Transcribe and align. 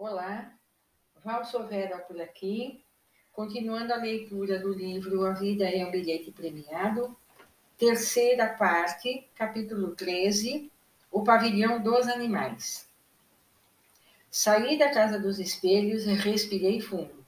Olá, 0.00 0.52
Val 1.24 1.44
Sovera 1.44 1.98
por 1.98 2.20
aqui, 2.20 2.84
continuando 3.32 3.92
a 3.92 3.96
leitura 3.96 4.56
do 4.56 4.72
livro 4.72 5.26
A 5.26 5.32
Vida 5.32 5.68
é 5.68 5.84
um 5.84 5.90
Bilhete 5.90 6.30
Premiado, 6.30 7.16
terceira 7.76 8.46
parte, 8.46 9.28
capítulo 9.34 9.96
13, 9.96 10.70
O 11.10 11.24
Pavilhão 11.24 11.82
dos 11.82 12.06
Animais. 12.06 12.88
Saí 14.30 14.78
da 14.78 14.88
casa 14.88 15.18
dos 15.18 15.40
espelhos 15.40 16.06
e 16.06 16.14
respirei 16.14 16.80
fundo. 16.80 17.26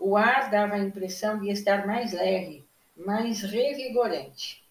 O 0.00 0.16
ar 0.16 0.50
dava 0.50 0.76
a 0.76 0.78
impressão 0.78 1.38
de 1.38 1.50
estar 1.50 1.86
mais 1.86 2.14
leve, 2.14 2.64
mais 2.96 3.42
revigorante. 3.42 4.64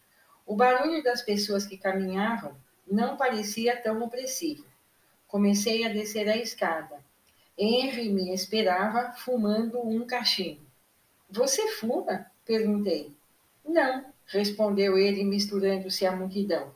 O 0.48 0.56
barulho 0.56 1.04
das 1.04 1.22
pessoas 1.22 1.64
que 1.64 1.78
caminhavam 1.78 2.58
não 2.88 3.16
parecia 3.16 3.80
tão 3.80 4.02
opressivo. 4.02 4.66
Comecei 5.28 5.86
a 5.86 5.90
descer 5.90 6.28
a 6.28 6.36
escada 6.36 7.05
Henry 7.58 8.10
me 8.10 8.34
esperava 8.34 9.14
fumando 9.14 9.80
um 9.80 10.06
cachimbo. 10.06 10.62
Você 11.30 11.68
fuma? 11.70 12.30
perguntei. 12.46 13.14
Não, 13.64 14.06
respondeu 14.28 14.98
ele, 14.98 15.24
misturando-se 15.24 16.06
à 16.06 16.12
multidão. 16.12 16.74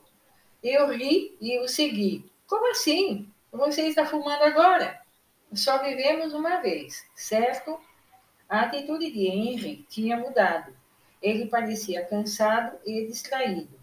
Eu 0.62 0.88
ri 0.88 1.36
e 1.40 1.58
o 1.60 1.68
segui. 1.68 2.30
Como 2.46 2.70
assim? 2.70 3.28
Você 3.52 3.82
está 3.82 4.06
fumando 4.06 4.42
agora? 4.42 5.00
Só 5.52 5.82
vivemos 5.82 6.32
uma 6.32 6.60
vez, 6.60 7.04
certo? 7.14 7.78
A 8.48 8.62
atitude 8.62 9.10
de 9.10 9.26
Henry 9.26 9.86
tinha 9.88 10.16
mudado. 10.16 10.74
Ele 11.22 11.46
parecia 11.46 12.04
cansado 12.04 12.78
e 12.84 13.06
distraído. 13.06 13.78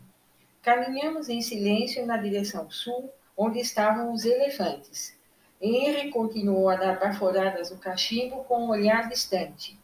Caminhamos 0.62 1.30
em 1.30 1.42
silêncio 1.42 2.06
na 2.06 2.18
direção 2.18 2.70
sul, 2.70 3.12
onde 3.36 3.60
estavam 3.60 4.12
os 4.12 4.26
elefantes. 4.26 5.17
Henry 5.60 6.12
continuou 6.12 6.70
a 6.70 6.76
dar 6.76 7.00
baforadas 7.00 7.72
no 7.72 7.78
cachimbo 7.78 8.44
com 8.44 8.66
um 8.66 8.70
olhar 8.70 9.10
distante. 9.10 9.80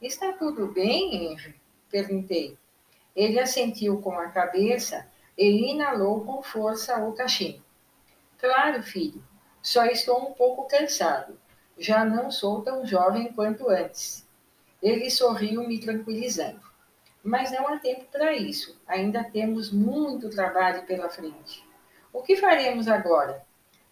Está 0.00 0.32
tudo 0.32 0.66
bem, 0.66 1.32
Henry? 1.32 1.54
Perguntei. 1.90 2.58
Ele 3.16 3.40
assentiu 3.40 4.00
com 4.02 4.18
a 4.18 4.28
cabeça 4.28 5.06
e 5.36 5.70
inalou 5.72 6.20
com 6.24 6.42
força 6.42 7.02
o 7.02 7.12
cachimbo. 7.12 7.62
Claro, 8.38 8.82
filho, 8.82 9.24
só 9.62 9.86
estou 9.86 10.28
um 10.28 10.34
pouco 10.34 10.68
cansado. 10.68 11.38
Já 11.78 12.04
não 12.04 12.30
sou 12.30 12.60
tão 12.60 12.84
jovem 12.84 13.32
quanto 13.32 13.70
antes. 13.70 14.28
Ele 14.82 15.10
sorriu, 15.10 15.66
me 15.66 15.80
tranquilizando. 15.80 16.60
Mas 17.22 17.50
não 17.50 17.66
há 17.66 17.78
tempo 17.78 18.04
para 18.12 18.34
isso. 18.34 18.78
Ainda 18.86 19.24
temos 19.24 19.72
muito 19.72 20.28
trabalho 20.28 20.84
pela 20.84 21.08
frente. 21.08 21.66
O 22.12 22.22
que 22.22 22.36
faremos 22.36 22.86
agora? 22.86 23.42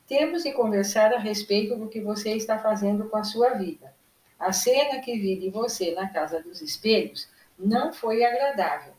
Temos 0.06 0.42
de 0.42 0.52
conversar 0.52 1.12
a 1.12 1.18
respeito 1.18 1.76
do 1.76 1.88
que 1.88 2.00
você 2.00 2.32
está 2.32 2.58
fazendo 2.58 3.08
com 3.08 3.16
a 3.16 3.24
sua 3.24 3.50
vida. 3.50 3.94
A 4.38 4.52
cena 4.52 5.00
que 5.00 5.18
vi 5.18 5.36
de 5.36 5.50
você 5.50 5.94
na 5.94 6.08
casa 6.08 6.42
dos 6.42 6.60
espelhos 6.60 7.28
não 7.58 7.92
foi 7.92 8.24
agradável. 8.24 8.92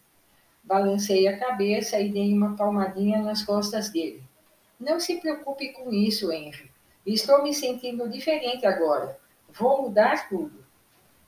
Balancei 0.64 1.28
a 1.28 1.38
cabeça 1.38 2.00
e 2.00 2.10
dei 2.10 2.34
uma 2.34 2.56
palmadinha 2.56 3.22
nas 3.22 3.44
costas 3.44 3.90
dele. 3.90 4.24
Não 4.80 5.00
se 5.00 5.20
preocupe 5.20 5.74
com 5.74 5.92
isso, 5.92 6.32
Henry. 6.32 6.72
Estou 7.06 7.44
me 7.44 7.54
sentindo 7.54 8.08
diferente 8.08 8.66
agora. 8.66 9.20
Vou 9.50 9.82
mudar 9.82 10.30
tudo. 10.30 10.64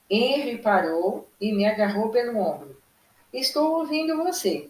Henry 0.10 0.60
parou 0.60 1.28
e 1.40 1.52
me 1.52 1.66
agarrou 1.66 2.10
pelo 2.10 2.40
ombro. 2.40 2.82
Estou 3.34 3.80
ouvindo 3.80 4.18
você, 4.18 4.70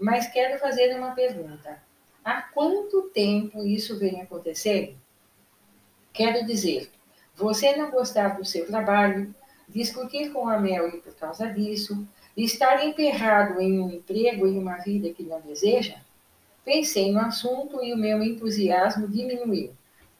mas 0.00 0.26
quero 0.26 0.58
fazer 0.58 0.96
uma 0.96 1.12
pergunta. 1.12 1.80
Há 2.24 2.40
quanto 2.40 3.10
tempo 3.10 3.66
isso 3.66 3.98
vem 3.98 4.22
acontecendo? 4.22 4.96
Quero 6.10 6.46
dizer, 6.46 6.90
você 7.36 7.76
não 7.76 7.90
gostar 7.90 8.38
do 8.38 8.44
seu 8.44 8.66
trabalho, 8.66 9.34
discutir 9.68 10.32
com 10.32 10.48
a 10.48 10.58
Mel 10.58 10.90
por 11.02 11.14
causa 11.16 11.46
disso, 11.52 12.08
estar 12.34 12.82
emperrado 12.82 13.60
em 13.60 13.78
um 13.78 13.90
emprego 13.90 14.46
e 14.46 14.56
uma 14.56 14.78
vida 14.78 15.12
que 15.12 15.22
não 15.22 15.40
deseja? 15.42 15.96
Pensei 16.64 17.12
no 17.12 17.20
assunto 17.20 17.84
e 17.84 17.92
o 17.92 17.96
meu 17.96 18.22
entusiasmo 18.22 19.06
diminuiu. 19.06 19.74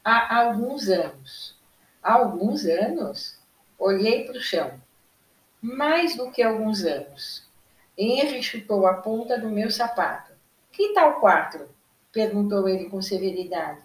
Há 0.05 0.41
alguns 0.41 0.91
anos. 0.91 1.57
Há 2.03 2.13
alguns 2.13 2.67
anos? 2.67 3.39
Olhei 3.79 4.25
para 4.25 4.37
o 4.37 4.43
chão. 4.43 4.79
Mais 5.63 6.15
do 6.15 6.31
que 6.31 6.43
alguns 6.43 6.85
anos. 6.85 7.49
Henry 7.97 8.43
chutou 8.43 8.87
a 8.87 8.93
ponta 8.93 9.39
do 9.39 9.49
meu 9.49 9.71
sapato. 9.71 10.33
Que 10.71 10.93
tal 10.93 11.19
quatro? 11.19 11.74
Perguntou 12.15 12.69
ele 12.69 12.89
com 12.89 13.03
severidade. 13.03 13.83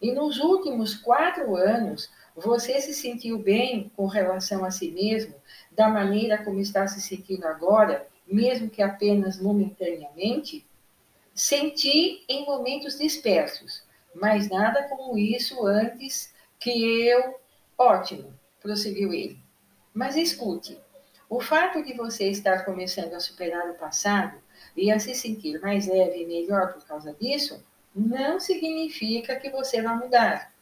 E 0.00 0.12
nos 0.12 0.38
últimos 0.38 0.94
quatro 0.94 1.56
anos, 1.56 2.10
você 2.36 2.80
se 2.82 2.92
sentiu 2.92 3.38
bem 3.38 3.90
com 3.96 4.06
relação 4.06 4.62
a 4.62 4.70
si 4.70 4.90
mesmo, 4.90 5.34
da 5.70 5.88
maneira 5.88 6.44
como 6.44 6.60
está 6.60 6.86
se 6.86 7.00
sentindo 7.00 7.46
agora, 7.46 8.06
mesmo 8.26 8.68
que 8.68 8.82
apenas 8.82 9.40
momentaneamente? 9.40 10.66
Senti 11.34 12.22
em 12.28 12.44
momentos 12.44 12.98
dispersos, 12.98 13.82
mas 14.14 14.50
nada 14.50 14.82
como 14.88 15.16
isso 15.16 15.66
antes 15.66 16.34
que 16.60 17.06
eu. 17.06 17.40
Ótimo, 17.78 18.34
prosseguiu 18.60 19.14
ele. 19.14 19.38
Mas 19.94 20.16
escute, 20.16 20.78
o 21.28 21.40
fato 21.40 21.82
de 21.82 21.94
você 21.94 22.28
estar 22.28 22.66
começando 22.66 23.14
a 23.14 23.20
superar 23.20 23.70
o 23.70 23.74
passado 23.74 24.41
e 24.76 24.90
a 24.90 24.98
se 24.98 25.14
sentir 25.14 25.60
mais 25.60 25.86
leve 25.86 26.22
e 26.22 26.26
melhor 26.26 26.72
por 26.72 26.84
causa 26.86 27.14
disso, 27.14 27.62
não 27.94 28.40
significa 28.40 29.36
que 29.36 29.50
você 29.50 29.82
vai 29.82 29.96
mudar. 29.96 30.52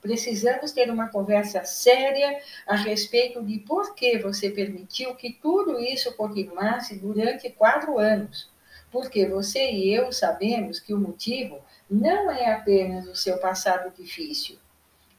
Precisamos 0.00 0.72
ter 0.72 0.90
uma 0.90 1.08
conversa 1.08 1.64
séria 1.64 2.40
a 2.66 2.76
respeito 2.76 3.42
de 3.42 3.58
por 3.58 3.94
que 3.94 4.18
você 4.18 4.48
permitiu 4.48 5.14
que 5.14 5.32
tudo 5.32 5.80
isso 5.80 6.14
continuasse 6.16 6.96
durante 6.96 7.50
quatro 7.50 7.98
anos. 7.98 8.48
Porque 8.92 9.26
você 9.26 9.70
e 9.70 9.92
eu 9.92 10.12
sabemos 10.12 10.78
que 10.80 10.94
o 10.94 10.98
motivo 10.98 11.58
não 11.90 12.30
é 12.30 12.52
apenas 12.52 13.06
o 13.06 13.14
seu 13.14 13.38
passado 13.38 13.92
difícil. 13.94 14.56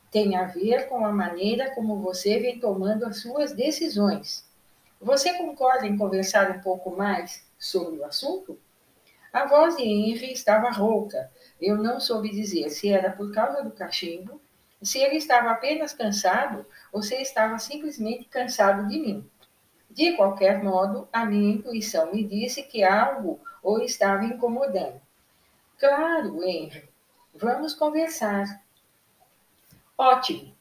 Tem 0.09 0.35
a 0.35 0.45
ver 0.45 0.87
com 0.87 1.05
a 1.05 1.11
maneira 1.11 1.69
como 1.75 1.97
você 1.97 2.39
vem 2.39 2.59
tomando 2.59 3.05
as 3.05 3.17
suas 3.17 3.53
decisões. 3.53 4.43
Você 4.99 5.33
concorda 5.33 5.85
em 5.85 5.97
conversar 5.97 6.49
um 6.51 6.61
pouco 6.61 6.89
mais 6.89 7.43
sobre 7.59 7.99
o 7.99 8.05
assunto? 8.05 8.57
A 9.31 9.45
voz 9.45 9.77
de 9.77 9.83
Henry 9.83 10.31
estava 10.31 10.71
rouca. 10.71 11.29
Eu 11.61 11.77
não 11.77 11.99
soube 11.99 12.29
dizer 12.29 12.69
se 12.69 12.89
era 12.89 13.11
por 13.11 13.31
causa 13.31 13.61
do 13.61 13.71
cachimbo, 13.71 14.41
se 14.81 14.99
ele 14.99 15.17
estava 15.17 15.51
apenas 15.51 15.93
cansado 15.93 16.65
ou 16.91 17.03
se 17.03 17.15
estava 17.21 17.59
simplesmente 17.59 18.25
cansado 18.25 18.87
de 18.87 18.97
mim. 18.97 19.29
De 19.89 20.15
qualquer 20.15 20.63
modo, 20.63 21.07
a 21.11 21.25
minha 21.25 21.53
intuição 21.55 22.11
me 22.13 22.23
disse 22.23 22.63
que 22.63 22.83
algo 22.83 23.39
o 23.61 23.79
estava 23.79 24.23
incomodando. 24.23 25.01
Claro, 25.77 26.43
Henry. 26.43 26.89
Vamos 27.33 27.73
conversar. 27.73 28.61
Ótimo. 29.97 30.55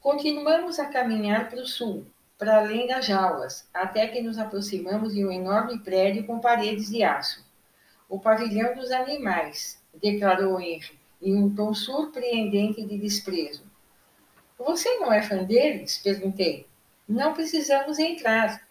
Continuamos 0.00 0.78
a 0.78 0.86
caminhar 0.86 1.48
para 1.48 1.62
o 1.62 1.66
sul, 1.66 2.06
para 2.42 2.56
além 2.56 2.88
das 2.88 3.06
jaulas, 3.06 3.68
até 3.72 4.08
que 4.08 4.20
nos 4.20 4.36
aproximamos 4.36 5.14
de 5.14 5.24
um 5.24 5.30
enorme 5.30 5.78
prédio 5.78 6.26
com 6.26 6.40
paredes 6.40 6.90
de 6.90 7.00
aço. 7.04 7.46
O 8.08 8.18
pavilhão 8.18 8.74
dos 8.74 8.90
animais, 8.90 9.80
declarou 9.94 10.60
Henry, 10.60 10.98
em 11.22 11.36
um 11.36 11.54
tom 11.54 11.72
surpreendente 11.72 12.84
de 12.84 12.98
desprezo. 12.98 13.62
Você 14.58 14.92
não 14.96 15.12
é 15.12 15.22
fã 15.22 15.44
deles? 15.44 15.98
perguntei. 15.98 16.66
Não 17.08 17.32
precisamos 17.32 18.00
entrar. 18.00 18.66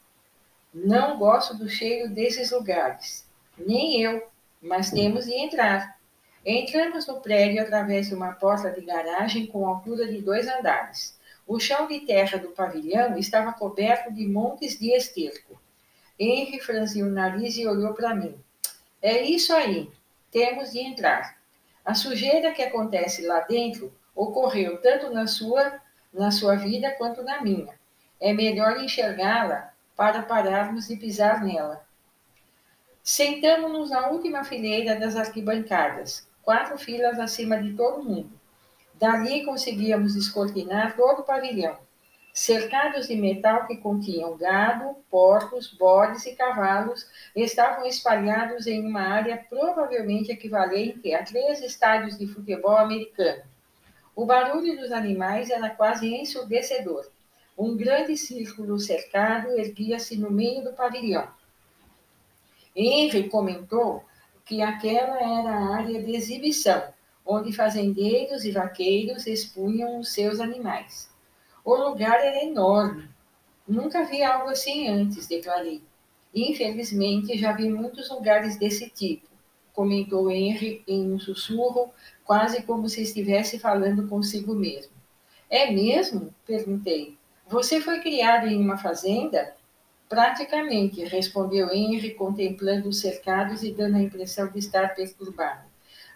Não 0.74 1.18
gosto 1.18 1.58
do 1.58 1.70
cheiro 1.70 2.14
desses 2.14 2.52
lugares. 2.52 3.26
Nem 3.58 4.02
eu, 4.02 4.28
mas 4.62 4.92
temos 4.92 5.28
de 5.28 5.34
entrar. 5.34 5.98
Entramos 6.46 7.08
no 7.08 7.22
prédio 7.22 7.62
através 7.62 8.10
de 8.10 8.16
uma 8.16 8.34
porta 8.34 8.70
de 8.70 8.82
garagem 8.82 9.46
com 9.46 9.66
altura 9.66 10.10
de 10.10 10.22
dois 10.22 10.46
andares. 10.46 11.18
O 11.48 11.60
chão 11.60 11.88
de 11.88 12.02
terra 12.02 12.38
do 12.38 12.50
pavilhão 12.50 13.18
estava 13.18 13.54
coberto 13.54 14.14
de 14.14 14.28
montes 14.28 14.80
de 14.80 14.92
esterco. 14.92 15.60
Henry 16.18 16.60
franziu 16.60 17.08
o 17.08 17.12
nariz 17.12 17.58
e 17.58 17.68
olhou 17.68 17.94
para 17.94 18.16
mim. 18.16 18.36
É 19.02 19.22
isso 19.22 19.54
aí, 19.54 19.90
temos 20.32 20.72
de 20.72 20.80
entrar. 20.80 21.38
A 21.84 21.94
sujeira 21.96 22.52
que 22.52 22.62
acontece 22.62 23.26
lá 23.26 23.40
dentro 23.42 23.92
ocorreu 24.16 24.80
tanto 24.82 25.10
na 25.10 25.26
sua, 25.26 25.82
na 26.14 26.32
sua 26.32 26.56
vida 26.56 26.92
quanto 26.92 27.24
na 27.24 27.42
minha. 27.42 27.74
É 28.20 28.32
melhor 28.34 28.80
enxergá-la 28.80 29.74
para 29.96 30.22
pararmos 30.22 30.88
de 30.88 30.96
pisar 30.96 31.44
nela. 31.44 31.84
Sentamos-nos 33.04 33.90
na 33.90 34.10
última 34.10 34.44
fileira 34.44 34.96
das 34.96 35.16
arquibancadas, 35.16 36.28
quatro 36.44 36.78
filas 36.78 37.20
acima 37.20 37.62
de 37.62 37.74
todo 37.74 38.04
mundo. 38.04 38.41
Dali 39.02 39.44
conseguíamos 39.44 40.14
descortinar 40.14 40.96
todo 40.96 41.22
o 41.22 41.26
pavilhão 41.26 41.78
cercados 42.34 43.08
de 43.08 43.16
metal 43.16 43.68
que 43.68 43.78
continham 43.78 44.38
gado, 44.38 44.96
porcos, 45.10 45.74
bodes 45.74 46.26
e 46.26 46.34
cavalos, 46.34 47.06
estavam 47.36 47.86
espalhados 47.86 48.68
em 48.68 48.86
uma 48.86 49.02
área 49.02 49.46
provavelmente 49.50 50.32
equivalente 50.32 51.14
a 51.14 51.24
três 51.24 51.62
estádios 51.62 52.18
de 52.18 52.28
futebol 52.28 52.78
americano. 52.78 53.44
O 54.16 54.26
barulho 54.26 54.78
dos 54.78 54.92
animais 54.92 55.50
era 55.50 55.70
quase 55.70 56.14
ensurdecedor. 56.14 57.10
Um 57.58 57.76
grande 57.76 58.16
círculo 58.16 58.80
cercado 58.80 59.52
erguia-se 59.52 60.18
no 60.18 60.32
meio 60.32 60.64
do 60.64 60.74
pavilhão. 60.74 61.28
Henry 62.76 63.30
comentou 63.30 64.04
que 64.46 64.62
aquela 64.62 65.18
era 65.18 65.50
a 65.50 65.76
área 65.76 66.02
de 66.02 66.16
exibição, 66.16 66.82
onde 67.32 67.54
fazendeiros 67.54 68.44
e 68.44 68.52
vaqueiros 68.52 69.26
expunham 69.26 70.00
os 70.00 70.12
seus 70.12 70.42
animais. 70.42 71.10
O 71.64 71.76
lugar 71.76 72.20
era 72.20 72.44
enorme. 72.44 73.10
Nunca 73.66 74.04
vi 74.04 74.22
algo 74.22 74.50
assim 74.50 74.90
antes, 74.90 75.28
declarei. 75.28 75.82
Infelizmente, 76.36 77.38
já 77.38 77.54
vi 77.54 77.70
muitos 77.70 78.10
lugares 78.10 78.58
desse 78.58 78.90
tipo, 78.90 79.28
comentou 79.74 80.30
Henry 80.30 80.84
em 80.88 81.14
um 81.14 81.20
sussurro, 81.20 81.94
quase 82.26 82.64
como 82.64 82.90
se 82.90 83.02
estivesse 83.02 83.60
falando 83.60 84.08
consigo 84.08 84.54
mesmo. 84.54 84.92
É 85.50 85.72
mesmo? 85.72 86.34
perguntei. 86.46 87.18
Você 87.48 87.80
foi 87.80 88.02
criado 88.02 88.48
em 88.48 88.60
uma 88.62 88.78
fazenda? 88.78 89.56
Praticamente, 90.10 91.04
respondeu 91.06 91.72
Henry, 91.72 92.14
contemplando 92.14 92.90
os 92.90 93.00
cercados 93.00 93.64
e 93.64 93.72
dando 93.72 93.96
a 93.96 94.02
impressão 94.02 94.50
de 94.50 94.60
estar 94.60 94.94
perturbado. 94.94 95.71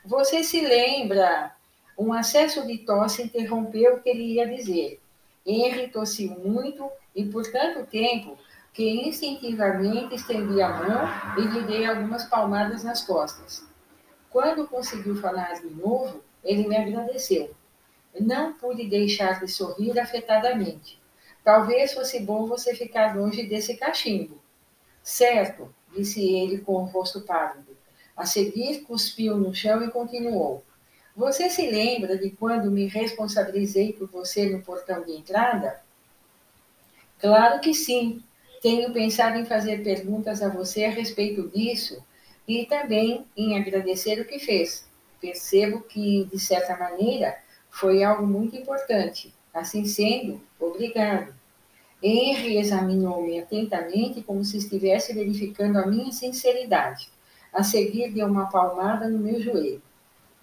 Você 0.06 0.44
se 0.44 0.62
lembra? 0.62 1.52
Um 1.98 2.14
acesso 2.14 2.68
de 2.68 2.78
tosse 2.78 3.24
interrompeu 3.24 3.96
o 3.96 4.02
que 4.02 4.10
ele 4.10 4.36
ia 4.36 4.48
dizer. 4.48 5.02
Henry 5.44 5.88
tossiu 5.88 6.30
muito 6.38 6.88
e 7.16 7.26
por 7.26 7.44
tanto 7.52 7.90
tempo 7.90 8.38
que 8.72 9.08
instintivamente 9.08 10.14
estendi 10.14 10.62
a 10.62 10.70
mão 10.70 11.08
e 11.40 11.48
lhe 11.48 11.64
dei 11.64 11.88
algumas 11.88 12.24
palmadas 12.26 12.84
nas 12.84 13.02
costas. 13.02 13.66
Quando 14.30 14.68
conseguiu 14.68 15.16
falar 15.16 15.54
de 15.54 15.72
novo, 15.72 16.22
ele 16.44 16.68
me 16.68 16.78
agradeceu. 16.78 17.50
Não 18.20 18.54
pude 18.54 18.88
deixar 18.88 19.40
de 19.40 19.48
sorrir 19.48 20.00
afetadamente. 20.00 21.02
Talvez 21.44 21.94
fosse 21.94 22.20
bom 22.20 22.46
você 22.46 22.76
ficar 22.76 23.16
longe 23.18 23.48
desse 23.48 23.76
cachimbo. 23.76 24.40
Certo, 25.02 25.74
disse 25.96 26.24
ele 26.24 26.60
com 26.60 26.74
o 26.74 26.86
rosto 26.86 27.22
pálido. 27.22 27.75
A 28.16 28.26
seguir, 28.26 28.82
cuspiu 28.82 29.38
no 29.38 29.54
chão 29.54 29.84
e 29.84 29.92
continuou. 29.92 30.64
Você 31.16 31.50
se 31.50 31.70
lembra 31.70 32.18
de 32.18 32.30
quando 32.30 32.70
me 32.70 32.88
responsabilizei 32.88 33.94
por 33.94 34.10
você 34.10 34.50
no 34.50 34.62
portão 34.62 35.04
de 35.04 35.14
entrada? 35.14 35.82
Claro 37.20 37.60
que 37.62 37.74
sim. 37.74 38.22
Tenho 38.62 38.92
pensado 38.92 39.38
em 39.38 39.46
fazer 39.46 39.84
perguntas 39.84 40.42
a 40.42 40.50
você 40.50 40.86
a 40.86 40.90
respeito 40.90 41.48
disso 41.50 42.04
e 42.48 42.66
também 42.66 43.26
em 43.36 43.58
agradecer 43.58 44.20
o 44.20 44.26
que 44.26 44.40
fez. 44.40 44.88
Percebo 45.22 45.82
que, 45.82 46.26
de 46.26 46.40
certa 46.40 46.76
maneira, 46.76 47.38
foi 47.70 48.04
algo 48.04 48.26
muito 48.26 48.56
importante. 48.56 49.34
Assim 49.54 49.86
sendo, 49.86 50.42
obrigado. 50.60 51.34
Henry 52.02 52.58
examinou-me 52.58 53.40
atentamente, 53.40 54.22
como 54.22 54.44
se 54.44 54.58
estivesse 54.58 55.14
verificando 55.14 55.80
a 55.80 55.88
minha 55.88 56.12
sinceridade. 56.12 57.10
A 57.56 57.64
seguir, 57.64 58.12
deu 58.12 58.28
uma 58.28 58.50
palmada 58.50 59.08
no 59.08 59.18
meu 59.18 59.40
joelho. 59.40 59.82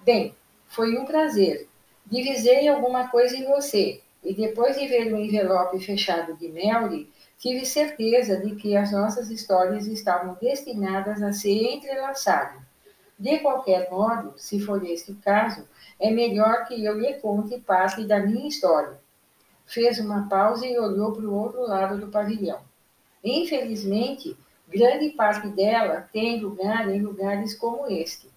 Bem, 0.02 0.34
foi 0.66 0.96
um 0.96 1.04
prazer. 1.04 1.68
Divisei 2.06 2.66
alguma 2.66 3.08
coisa 3.08 3.36
em 3.36 3.44
você, 3.44 4.00
e 4.24 4.32
depois 4.32 4.78
de 4.78 4.88
ver 4.88 5.12
o 5.12 5.18
envelope 5.18 5.78
fechado 5.78 6.34
de 6.38 6.48
Melry, 6.48 7.12
tive 7.38 7.66
certeza 7.66 8.38
de 8.38 8.54
que 8.56 8.74
as 8.74 8.92
nossas 8.92 9.30
histórias 9.30 9.86
estavam 9.86 10.38
destinadas 10.40 11.22
a 11.22 11.34
se 11.34 11.52
entrelaçarem. 11.52 12.62
De 13.18 13.40
qualquer 13.40 13.90
modo, 13.90 14.32
se 14.38 14.58
for 14.58 14.82
este 14.82 15.12
o 15.12 15.16
caso, 15.16 15.68
é 16.00 16.10
melhor 16.10 16.64
que 16.64 16.82
eu 16.82 16.98
lhe 16.98 17.12
conte 17.20 17.60
parte 17.60 18.06
da 18.06 18.20
minha 18.20 18.48
história. 18.48 18.98
Fez 19.66 19.98
uma 19.98 20.30
pausa 20.30 20.66
e 20.66 20.78
olhou 20.78 21.12
para 21.12 21.26
o 21.26 21.34
outro 21.34 21.60
lado 21.60 21.98
do 21.98 22.08
pavilhão. 22.08 22.60
Infelizmente, 23.22 24.34
grande 24.72 25.10
parte 25.10 25.48
dela 25.48 26.08
tem 26.12 26.40
lugar 26.40 26.88
em 26.88 27.00
lugares 27.00 27.54
como 27.54 27.86
este. 27.86 28.30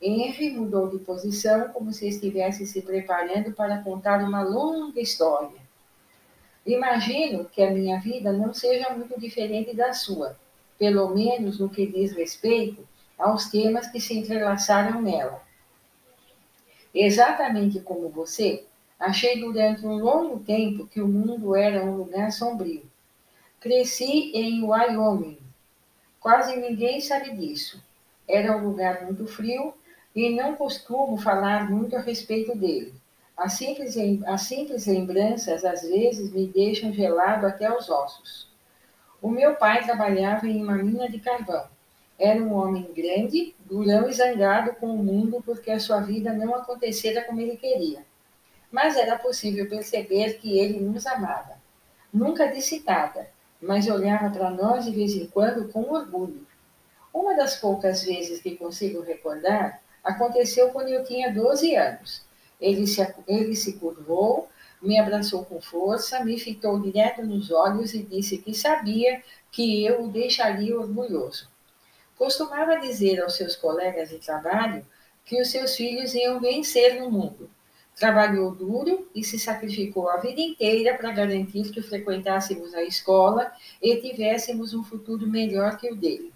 Henry 0.00 0.50
mudou 0.50 0.88
de 0.90 0.98
posição 0.98 1.68
como 1.68 1.92
se 1.92 2.08
estivesse 2.08 2.66
se 2.66 2.82
preparando 2.82 3.52
para 3.52 3.82
contar 3.82 4.22
uma 4.22 4.42
longa 4.42 5.00
história. 5.00 5.62
Imagino 6.66 7.44
que 7.44 7.62
a 7.62 7.70
minha 7.70 7.98
vida 8.00 8.32
não 8.32 8.52
seja 8.52 8.90
muito 8.90 9.18
diferente 9.18 9.74
da 9.74 9.92
sua, 9.92 10.36
pelo 10.78 11.08
menos 11.08 11.58
no 11.58 11.68
que 11.68 11.86
diz 11.86 12.12
respeito 12.12 12.86
aos 13.18 13.48
temas 13.50 13.88
que 13.88 14.00
se 14.00 14.18
entrelaçaram 14.18 15.00
nela. 15.00 15.42
Exatamente 16.94 17.80
como 17.80 18.08
você, 18.08 18.64
achei 18.98 19.40
durante 19.40 19.86
um 19.86 19.98
longo 19.98 20.40
tempo 20.40 20.86
que 20.86 21.00
o 21.00 21.08
mundo 21.08 21.56
era 21.56 21.84
um 21.84 21.96
lugar 21.96 22.30
sombrio. 22.30 22.82
Cresci 23.60 24.32
em 24.34 24.64
Wyoming. 24.64 25.41
Quase 26.22 26.56
ninguém 26.56 27.00
sabe 27.00 27.36
disso. 27.36 27.82
Era 28.28 28.56
um 28.56 28.64
lugar 28.64 29.04
muito 29.04 29.26
frio 29.26 29.74
e 30.14 30.30
não 30.30 30.54
costumo 30.54 31.16
falar 31.16 31.68
muito 31.68 31.96
a 31.96 32.00
respeito 32.00 32.56
dele. 32.56 32.94
As 33.36 33.54
simples, 33.54 33.96
as 34.24 34.42
simples 34.42 34.86
lembranças 34.86 35.64
às 35.64 35.82
vezes 35.82 36.32
me 36.32 36.46
deixam 36.46 36.92
gelado 36.92 37.44
até 37.44 37.74
os 37.76 37.90
ossos. 37.90 38.48
O 39.20 39.28
meu 39.28 39.56
pai 39.56 39.82
trabalhava 39.82 40.46
em 40.46 40.62
uma 40.62 40.76
mina 40.76 41.08
de 41.08 41.18
carvão. 41.18 41.66
Era 42.16 42.40
um 42.40 42.54
homem 42.54 42.92
grande, 42.94 43.52
durão 43.64 44.08
e 44.08 44.12
zangado 44.12 44.74
com 44.74 44.94
o 44.94 45.02
mundo 45.02 45.42
porque 45.44 45.72
a 45.72 45.80
sua 45.80 46.00
vida 46.00 46.32
não 46.32 46.54
acontecera 46.54 47.24
como 47.24 47.40
ele 47.40 47.56
queria. 47.56 48.04
Mas 48.70 48.96
era 48.96 49.18
possível 49.18 49.68
perceber 49.68 50.34
que 50.34 50.56
ele 50.56 50.78
nos 50.78 51.04
amava. 51.04 51.60
Nunca 52.12 52.46
disse 52.46 52.80
nada, 52.86 53.28
mas 53.62 53.88
olhava 53.88 54.30
para 54.30 54.50
nós 54.50 54.84
de 54.84 54.90
vez 54.90 55.14
em 55.14 55.26
quando 55.26 55.68
com 55.68 55.82
orgulho. 55.82 56.46
Uma 57.14 57.34
das 57.34 57.56
poucas 57.56 58.02
vezes 58.02 58.42
que 58.42 58.56
consigo 58.56 59.02
recordar 59.02 59.80
Aconteceu 60.02 60.70
quando 60.70 60.88
eu 60.88 61.04
tinha 61.04 61.32
12 61.32 61.76
anos. 61.76 62.22
Ele 62.60 62.86
se, 62.86 63.00
ele 63.26 63.54
se 63.54 63.74
curvou, 63.74 64.48
me 64.80 64.98
abraçou 64.98 65.44
com 65.44 65.60
força, 65.60 66.24
me 66.24 66.38
fitou 66.38 66.80
direto 66.80 67.24
nos 67.24 67.50
olhos 67.50 67.94
e 67.94 68.02
disse 68.02 68.38
que 68.38 68.52
sabia 68.52 69.22
que 69.50 69.84
eu 69.84 70.04
o 70.04 70.08
deixaria 70.08 70.78
orgulhoso. 70.78 71.48
Costumava 72.16 72.80
dizer 72.80 73.22
aos 73.22 73.36
seus 73.36 73.54
colegas 73.54 74.10
de 74.10 74.18
trabalho 74.18 74.84
que 75.24 75.40
os 75.40 75.50
seus 75.50 75.76
filhos 75.76 76.14
iam 76.14 76.40
vencer 76.40 77.00
no 77.00 77.10
mundo. 77.10 77.48
Trabalhou 77.96 78.54
duro 78.54 79.08
e 79.14 79.22
se 79.22 79.38
sacrificou 79.38 80.08
a 80.08 80.16
vida 80.16 80.40
inteira 80.40 80.96
para 80.96 81.12
garantir 81.12 81.70
que 81.70 81.82
frequentássemos 81.82 82.74
a 82.74 82.82
escola 82.82 83.52
e 83.80 83.96
tivéssemos 83.96 84.74
um 84.74 84.82
futuro 84.82 85.26
melhor 85.26 85.76
que 85.76 85.90
o 85.90 85.96
dele. 85.96 86.32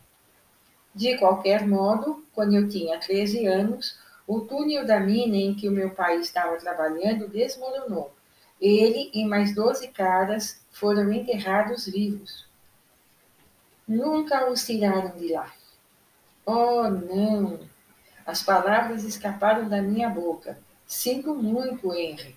De 0.95 1.17
qualquer 1.19 1.67
modo, 1.67 2.25
quando 2.33 2.55
eu 2.55 2.69
tinha 2.69 2.99
13 2.99 3.47
anos, 3.47 3.99
o 4.27 4.41
túnel 4.41 4.87
da 4.87 4.99
mina 4.99 5.37
em 5.37 5.55
que 5.55 5.69
o 5.69 5.73
meu 5.73 5.91
pai 5.91 6.19
estava 6.19 6.57
trabalhando 6.57 7.29
desmoronou. 7.29 8.13
Ele 8.61 9.11
e 9.13 9.25
mais 9.25 9.55
12 9.55 9.89
caras 9.89 10.61
foram 10.71 11.13
enterrados 11.13 11.87
vivos. 11.87 12.47
Nunca 13.87 14.51
os 14.51 14.65
tiraram 14.65 15.17
de 15.17 15.33
lá. 15.33 15.53
Oh, 16.45 16.89
não! 16.89 17.61
As 18.25 18.43
palavras 18.43 19.05
escaparam 19.05 19.69
da 19.69 19.81
minha 19.83 20.09
boca. 20.09 20.59
Sinto 20.87 21.35
muito, 21.35 21.93
Henry. 21.93 22.37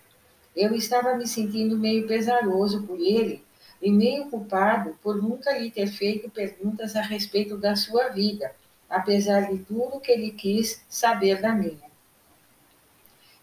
Eu 0.55 0.73
estava 0.73 1.15
me 1.15 1.27
sentindo 1.27 1.77
meio 1.77 2.07
pesaroso 2.07 2.83
por 2.83 2.99
ele 2.99 3.43
e 3.81 3.91
meio 3.91 4.29
culpado 4.29 4.97
por 5.01 5.21
nunca 5.21 5.57
lhe 5.57 5.69
ter 5.69 5.87
feito 5.87 6.29
perguntas 6.29 6.95
a 6.95 7.01
respeito 7.01 7.55
da 7.57 7.75
sua 7.75 8.09
vida, 8.09 8.53
apesar 8.89 9.51
de 9.51 9.59
tudo 9.59 9.99
que 9.99 10.11
ele 10.11 10.31
quis 10.31 10.83
saber 10.89 11.41
da 11.41 11.53
minha. 11.53 11.89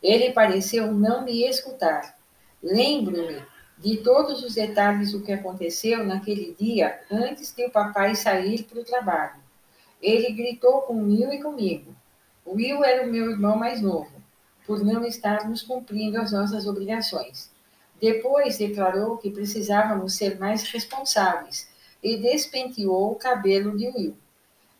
Ele 0.02 0.32
pareceu 0.32 0.92
não 0.92 1.25
me 1.25 1.48
escutar. 1.48 2.18
Lembro-me 2.62 3.42
de 3.78 3.98
todos 3.98 4.42
os 4.42 4.54
detalhes 4.54 5.12
do 5.12 5.22
que 5.22 5.32
aconteceu 5.32 6.04
naquele 6.04 6.54
dia 6.58 7.00
antes 7.10 7.54
de 7.54 7.64
o 7.64 7.70
papai 7.70 8.14
sair 8.14 8.64
para 8.64 8.80
o 8.80 8.84
trabalho. 8.84 9.40
Ele 10.02 10.32
gritou 10.32 10.82
com 10.82 11.04
Will 11.04 11.32
e 11.32 11.42
comigo. 11.42 11.94
Will 12.46 12.84
era 12.84 13.06
o 13.06 13.10
meu 13.10 13.30
irmão 13.30 13.56
mais 13.56 13.80
novo, 13.80 14.15
por 14.66 14.85
não 14.85 15.04
estarmos 15.04 15.62
cumprindo 15.62 16.20
as 16.20 16.32
nossas 16.32 16.66
obrigações. 16.66 17.50
Depois 18.00 18.58
declarou 18.58 19.16
que 19.16 19.30
precisávamos 19.30 20.16
ser 20.16 20.38
mais 20.38 20.62
responsáveis 20.64 21.68
e 22.02 22.16
despenteou 22.16 23.12
o 23.12 23.16
cabelo 23.16 23.76
de 23.76 23.88
Will. 23.88 24.16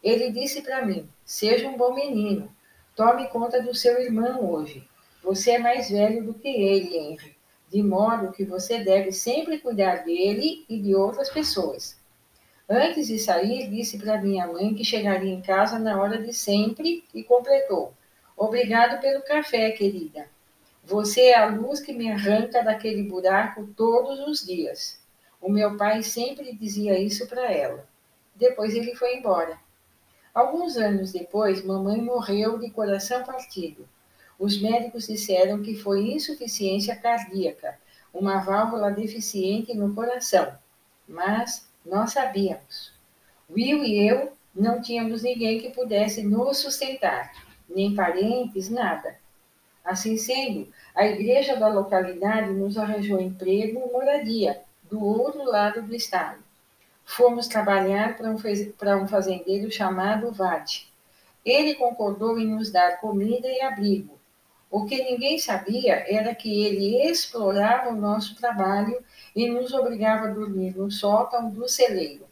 Ele 0.03 0.31
disse 0.31 0.61
para 0.61 0.85
mim: 0.85 1.09
Seja 1.25 1.69
um 1.69 1.77
bom 1.77 1.95
menino, 1.95 2.51
tome 2.95 3.27
conta 3.29 3.63
do 3.63 3.75
seu 3.75 4.01
irmão 4.01 4.53
hoje. 4.53 4.87
Você 5.23 5.53
é 5.53 5.59
mais 5.59 5.91
velho 5.91 6.25
do 6.25 6.35
que 6.35 6.49
ele, 6.49 6.97
Henry, 6.97 7.37
de 7.71 7.83
modo 7.83 8.33
que 8.33 8.45
você 8.45 8.85
deve 8.85 9.11
sempre 9.13 9.59
cuidar 9.59 10.05
dele 10.05 10.65
e 10.69 10.79
de 10.79 10.95
outras 10.95 11.31
pessoas. 11.31 11.97
Antes 12.69 13.07
de 13.09 13.19
sair, 13.19 13.71
disse 13.71 13.99
para 13.99 14.21
minha 14.21 14.47
mãe 14.47 14.75
que 14.75 14.85
chegaria 14.85 15.33
em 15.33 15.41
casa 15.41 15.79
na 15.79 16.01
hora 16.01 16.23
de 16.23 16.33
sempre 16.33 17.03
e 17.15 17.25
completou: 17.25 17.93
Obrigado 18.37 19.01
pelo 19.01 19.23
café, 19.23 19.71
querida. 19.71 20.29
Você 20.85 21.23
é 21.23 21.39
a 21.39 21.47
luz 21.47 21.81
que 21.81 21.93
me 21.93 22.13
arranca 22.13 22.63
daquele 22.63 23.03
buraco 23.03 23.67
todos 23.75 24.21
os 24.29 24.47
dias. 24.47 25.01
O 25.41 25.51
meu 25.51 25.77
pai 25.77 26.03
sempre 26.03 26.55
dizia 26.55 26.99
isso 26.99 27.27
para 27.27 27.51
ela. 27.51 27.89
Depois 28.35 28.75
ele 28.75 28.95
foi 28.95 29.17
embora. 29.17 29.59
Alguns 30.35 30.77
anos 30.77 31.13
depois, 31.13 31.65
mamãe 31.65 32.01
morreu 32.01 32.59
de 32.59 32.71
coração 32.71 33.25
partido. 33.25 33.89
Os 34.39 34.61
médicos 34.61 35.07
disseram 35.07 35.63
que 35.63 35.75
foi 35.75 36.13
insuficiência 36.13 36.95
cardíaca, 36.95 37.79
uma 38.13 38.41
válvula 38.41 38.91
deficiente 38.91 39.75
no 39.75 39.95
coração. 39.95 40.53
Mas 41.09 41.67
nós 41.85 42.13
sabíamos. 42.13 42.93
Will 43.49 43.83
e 43.83 44.07
eu 44.07 44.33
não 44.55 44.83
tínhamos 44.83 45.23
ninguém 45.23 45.59
que 45.59 45.71
pudesse 45.71 46.23
nos 46.23 46.59
sustentar, 46.59 47.33
nem 47.69 47.95
parentes, 47.95 48.69
nada. 48.69 49.17
Assim 49.85 50.17
sendo, 50.17 50.69
a 50.95 51.07
igreja 51.07 51.57
da 51.57 51.69
localidade 51.69 52.51
nos 52.53 52.77
arranjou 52.77 53.21
emprego 53.21 53.81
e 53.87 53.93
moradia 53.93 54.61
do 54.91 55.05
outro 55.05 55.45
lado 55.45 55.83
do 55.83 55.95
estado. 55.95 56.43
Fomos 57.05 57.47
trabalhar 57.47 58.17
para 58.17 58.97
um 58.97 59.07
fazendeiro 59.07 59.71
chamado 59.71 60.33
Vade. 60.33 60.93
Ele 61.45 61.77
concordou 61.77 62.39
em 62.39 62.49
nos 62.49 62.73
dar 62.73 63.01
comida 63.01 63.47
e 63.47 63.61
abrigo. 63.61 64.19
O 64.69 64.85
que 64.85 65.05
ninguém 65.05 65.39
sabia 65.39 66.05
era 66.09 66.35
que 66.35 66.65
ele 66.65 67.09
explorava 67.09 67.91
o 67.91 67.97
nosso 67.97 68.35
trabalho 68.35 68.99
e 69.35 69.49
nos 69.49 69.73
obrigava 69.73 70.27
a 70.27 70.33
dormir 70.33 70.77
no 70.77 70.91
sótão 70.91 71.49
do 71.49 71.69
celeiro. 71.69 72.27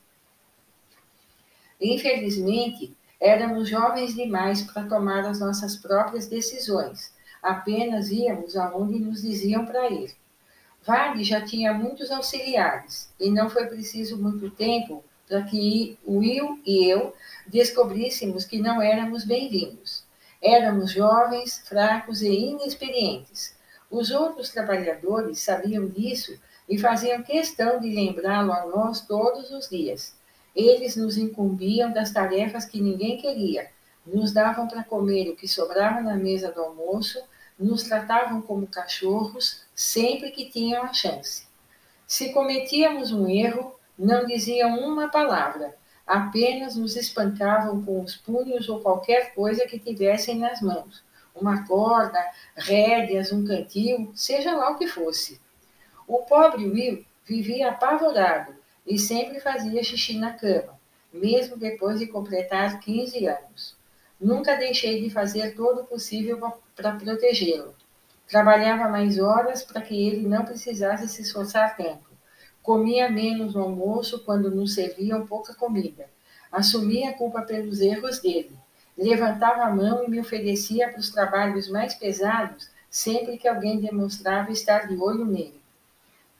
Infelizmente, 1.80 2.92
éramos 3.24 3.70
jovens 3.70 4.14
demais 4.14 4.60
para 4.60 4.84
tomar 4.86 5.24
as 5.24 5.40
nossas 5.40 5.76
próprias 5.76 6.26
decisões. 6.26 7.10
Apenas 7.42 8.10
íamos 8.10 8.54
aonde 8.54 8.98
nos 8.98 9.22
diziam 9.22 9.64
para 9.64 9.88
ir. 9.88 10.14
Varg 10.86 11.24
já 11.24 11.40
tinha 11.40 11.72
muitos 11.72 12.10
auxiliares 12.10 13.08
e 13.18 13.30
não 13.30 13.48
foi 13.48 13.64
preciso 13.64 14.18
muito 14.18 14.50
tempo 14.50 15.02
para 15.26 15.42
que 15.42 15.98
Will 16.06 16.60
e 16.66 16.84
eu 16.86 17.14
descobríssemos 17.46 18.44
que 18.44 18.60
não 18.60 18.82
éramos 18.82 19.24
bem-vindos. 19.24 20.04
Éramos 20.42 20.90
jovens, 20.90 21.66
fracos 21.66 22.20
e 22.20 22.28
inexperientes. 22.28 23.56
Os 23.90 24.10
outros 24.10 24.50
trabalhadores 24.50 25.40
sabiam 25.40 25.88
disso 25.88 26.38
e 26.68 26.76
faziam 26.76 27.22
questão 27.22 27.80
de 27.80 27.88
lembrá-lo 27.88 28.52
a 28.52 28.66
nós 28.66 29.00
todos 29.00 29.50
os 29.50 29.70
dias. 29.70 30.14
Eles 30.54 30.96
nos 30.96 31.16
incumbiam 31.16 31.92
das 31.92 32.12
tarefas 32.12 32.64
que 32.64 32.80
ninguém 32.80 33.16
queria, 33.16 33.70
nos 34.06 34.32
davam 34.32 34.68
para 34.68 34.84
comer 34.84 35.30
o 35.30 35.36
que 35.36 35.48
sobrava 35.48 36.00
na 36.00 36.14
mesa 36.14 36.52
do 36.52 36.60
almoço 36.60 37.22
nos 37.58 37.84
tratavam 37.84 38.42
como 38.42 38.66
cachorros 38.66 39.62
sempre 39.74 40.30
que 40.30 40.50
tinham 40.50 40.82
a 40.82 40.92
chance. 40.92 41.46
Se 42.06 42.32
cometíamos 42.32 43.12
um 43.12 43.28
erro, 43.28 43.74
não 43.98 44.26
diziam 44.26 44.78
uma 44.80 45.08
palavra, 45.08 45.74
apenas 46.06 46.76
nos 46.76 46.96
espancavam 46.96 47.82
com 47.82 48.02
os 48.02 48.16
punhos 48.16 48.68
ou 48.68 48.80
qualquer 48.80 49.34
coisa 49.34 49.66
que 49.66 49.78
tivessem 49.78 50.38
nas 50.38 50.60
mãos. 50.60 51.02
Uma 51.34 51.66
corda, 51.66 52.20
rédeas, 52.54 53.32
um 53.32 53.44
cantil, 53.44 54.12
seja 54.14 54.54
lá 54.54 54.70
o 54.70 54.78
que 54.78 54.86
fosse. 54.86 55.40
O 56.06 56.18
pobre 56.18 56.68
Will 56.68 57.04
vivia 57.24 57.70
apavorado 57.70 58.54
e 58.86 58.98
sempre 58.98 59.40
fazia 59.40 59.82
xixi 59.82 60.18
na 60.18 60.32
cama, 60.32 60.78
mesmo 61.12 61.56
depois 61.56 61.98
de 61.98 62.06
completar 62.06 62.80
15 62.80 63.26
anos. 63.26 63.76
Nunca 64.20 64.56
deixei 64.56 65.02
de 65.02 65.10
fazer 65.10 65.54
todo 65.54 65.82
o 65.82 65.84
possível 65.84 66.38
para 66.74 66.92
protegê-lo. 66.92 67.74
Trabalhava 68.26 68.88
mais 68.88 69.18
horas 69.18 69.62
para 69.62 69.82
que 69.82 70.06
ele 70.06 70.26
não 70.26 70.44
precisasse 70.44 71.08
se 71.08 71.22
esforçar 71.22 71.76
tanto. 71.76 72.14
Comia 72.62 73.10
menos 73.10 73.54
no 73.54 73.62
almoço 73.62 74.24
quando 74.24 74.50
nos 74.50 74.74
serviam 74.74 75.26
pouca 75.26 75.54
comida. 75.54 76.08
Assumia 76.50 77.10
a 77.10 77.12
culpa 77.12 77.42
pelos 77.42 77.80
erros 77.80 78.20
dele. 78.20 78.52
Levantava 78.96 79.64
a 79.64 79.74
mão 79.74 80.04
e 80.04 80.10
me 80.10 80.20
oferecia 80.20 80.88
para 80.88 81.00
os 81.00 81.10
trabalhos 81.10 81.68
mais 81.68 81.94
pesados 81.94 82.70
sempre 82.88 83.36
que 83.36 83.48
alguém 83.48 83.80
demonstrava 83.80 84.52
estar 84.52 84.86
de 84.86 84.96
olho 84.96 85.24
nele. 85.24 85.60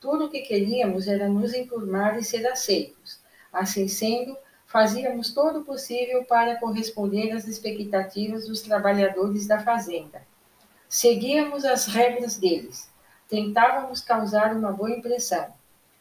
Tudo 0.04 0.26
o 0.26 0.28
que 0.28 0.42
queríamos 0.42 1.08
era 1.08 1.30
nos 1.30 1.54
enturmar 1.54 2.18
e 2.18 2.22
ser 2.22 2.46
aceitos. 2.46 3.18
Assim 3.50 3.88
sendo, 3.88 4.36
fazíamos 4.66 5.32
todo 5.32 5.60
o 5.60 5.64
possível 5.64 6.26
para 6.26 6.60
corresponder 6.60 7.32
às 7.32 7.48
expectativas 7.48 8.46
dos 8.46 8.60
trabalhadores 8.60 9.46
da 9.46 9.60
fazenda. 9.60 10.20
Seguíamos 10.90 11.64
as 11.64 11.86
regras 11.86 12.36
deles, 12.36 12.92
tentávamos 13.30 14.02
causar 14.02 14.54
uma 14.54 14.70
boa 14.72 14.90
impressão. 14.90 15.46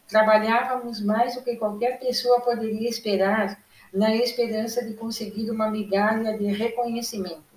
Trabalhávamos 0.05 0.99
mais 0.99 1.35
do 1.35 1.41
que 1.41 1.55
qualquer 1.55 1.97
pessoa 1.97 2.41
poderia 2.41 2.89
esperar, 2.89 3.57
na 3.93 4.13
esperança 4.13 4.83
de 4.83 4.95
conseguir 4.95 5.49
uma 5.49 5.71
migalha 5.71 6.37
de 6.37 6.47
reconhecimento. 6.47 7.53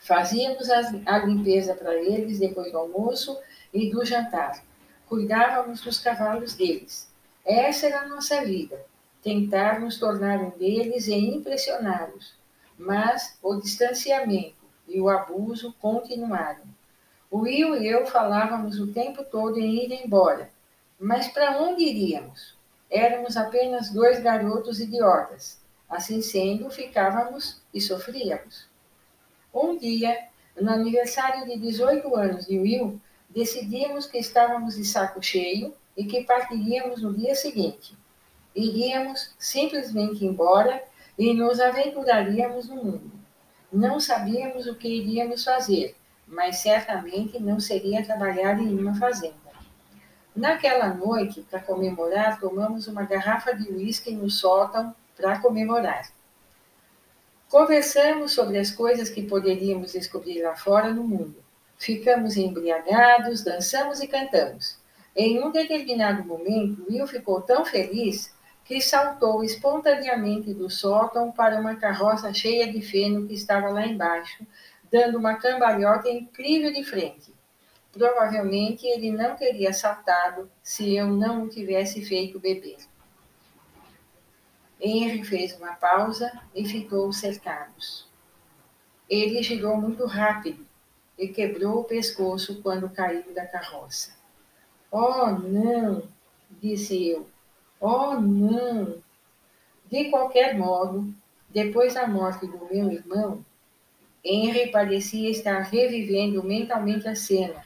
Fazíamos 0.00 0.68
a 1.06 1.18
limpeza 1.18 1.72
para 1.74 1.94
eles 1.94 2.40
depois 2.40 2.72
do 2.72 2.78
almoço 2.78 3.38
e 3.72 3.88
do 3.92 4.04
jantar. 4.04 4.68
Cuidávamos 5.10 5.80
dos 5.80 5.98
cavalos 5.98 6.54
deles. 6.54 7.10
Essa 7.44 7.88
era 7.88 8.02
a 8.02 8.06
nossa 8.06 8.44
vida 8.44 8.80
tentar 9.20 9.80
nos 9.80 9.98
tornar 9.98 10.38
um 10.38 10.50
deles 10.50 11.08
e 11.08 11.14
impressioná-los, 11.14 12.32
mas 12.78 13.36
o 13.42 13.56
distanciamento 13.56 14.54
e 14.86 15.00
o 15.00 15.08
abuso 15.08 15.74
continuaram. 15.80 16.62
O 17.28 17.38
Will 17.38 17.82
e 17.82 17.88
eu 17.88 18.06
falávamos 18.06 18.78
o 18.78 18.92
tempo 18.92 19.24
todo 19.24 19.58
em 19.58 19.84
ir 19.84 20.04
embora, 20.04 20.48
mas 20.96 21.26
para 21.26 21.60
onde 21.60 21.82
iríamos? 21.82 22.56
Éramos 22.88 23.36
apenas 23.36 23.90
dois 23.90 24.20
garotos 24.20 24.78
idiotas. 24.78 25.60
Assim 25.88 26.22
sendo, 26.22 26.70
ficávamos 26.70 27.60
e 27.74 27.80
sofríamos. 27.80 28.68
Um 29.52 29.76
dia, 29.76 30.28
no 30.54 30.70
aniversário 30.70 31.46
de 31.46 31.58
18 31.58 32.14
anos 32.14 32.46
de 32.46 32.60
Will, 32.60 33.00
decidimos 33.30 34.06
que 34.06 34.18
estávamos 34.18 34.76
de 34.76 34.84
saco 34.84 35.22
cheio 35.22 35.74
e 35.96 36.04
que 36.04 36.24
partiríamos 36.24 37.02
no 37.02 37.14
dia 37.14 37.34
seguinte 37.34 37.98
iríamos 38.54 39.34
simplesmente 39.38 40.24
embora 40.24 40.82
e 41.18 41.34
nos 41.34 41.60
aventuraríamos 41.60 42.68
no 42.68 42.76
mundo. 42.76 43.12
Não 43.72 44.00
sabíamos 44.00 44.66
o 44.66 44.74
que 44.74 44.88
iríamos 44.88 45.44
fazer, 45.44 45.94
mas 46.26 46.58
certamente 46.58 47.38
não 47.38 47.60
seria 47.60 48.04
trabalhar 48.04 48.58
em 48.58 48.76
uma 48.78 48.94
fazenda. 48.94 49.38
Naquela 50.34 50.94
noite, 50.94 51.42
para 51.42 51.60
comemorar, 51.60 52.40
tomamos 52.40 52.86
uma 52.86 53.02
garrafa 53.04 53.54
de 53.54 53.68
uísque 53.70 54.12
no 54.12 54.30
sótão 54.30 54.94
para 55.16 55.38
comemorar. 55.40 56.08
Conversamos 57.48 58.32
sobre 58.32 58.58
as 58.58 58.70
coisas 58.70 59.10
que 59.10 59.22
poderíamos 59.22 59.92
descobrir 59.92 60.40
lá 60.40 60.54
fora 60.54 60.92
no 60.92 61.02
mundo. 61.02 61.36
Ficamos 61.80 62.36
embriagados, 62.36 63.42
dançamos 63.42 64.02
e 64.02 64.06
cantamos. 64.06 64.78
Em 65.16 65.42
um 65.42 65.50
determinado 65.50 66.22
momento, 66.22 66.84
Will 66.86 67.06
ficou 67.06 67.40
tão 67.40 67.64
feliz 67.64 68.34
que 68.66 68.82
saltou 68.82 69.42
espontaneamente 69.42 70.52
do 70.52 70.68
sótão 70.68 71.32
para 71.32 71.58
uma 71.58 71.74
carroça 71.76 72.34
cheia 72.34 72.70
de 72.70 72.82
feno 72.82 73.26
que 73.26 73.32
estava 73.32 73.70
lá 73.70 73.86
embaixo, 73.86 74.46
dando 74.92 75.16
uma 75.16 75.36
cambalhota 75.36 76.10
incrível 76.10 76.70
de 76.70 76.84
frente. 76.84 77.32
Provavelmente 77.90 78.86
ele 78.86 79.10
não 79.10 79.34
teria 79.34 79.72
saltado 79.72 80.50
se 80.62 80.94
eu 80.94 81.06
não 81.06 81.44
o 81.44 81.48
tivesse 81.48 82.04
feito 82.04 82.38
beber. 82.38 82.76
Henry 84.78 85.24
fez 85.24 85.56
uma 85.56 85.72
pausa 85.72 86.30
e 86.54 86.62
ficou 86.62 87.10
cercados. 87.10 88.06
Ele 89.08 89.42
girou 89.42 89.78
muito 89.78 90.04
rápido 90.04 90.68
e 91.20 91.28
quebrou 91.28 91.80
o 91.80 91.84
pescoço 91.84 92.62
quando 92.62 92.88
caiu 92.88 93.34
da 93.34 93.46
carroça. 93.46 94.12
Oh, 94.90 95.26
não! 95.26 96.02
disse 96.50 97.08
eu. 97.08 97.28
Oh, 97.78 98.14
não! 98.14 98.96
De 99.90 100.06
qualquer 100.06 100.56
modo, 100.56 101.12
depois 101.50 101.92
da 101.92 102.06
morte 102.06 102.46
do 102.46 102.66
meu 102.72 102.90
irmão, 102.90 103.44
Henry 104.24 104.70
parecia 104.70 105.28
estar 105.30 105.60
revivendo 105.60 106.42
mentalmente 106.42 107.06
a 107.06 107.14
cena 107.14 107.62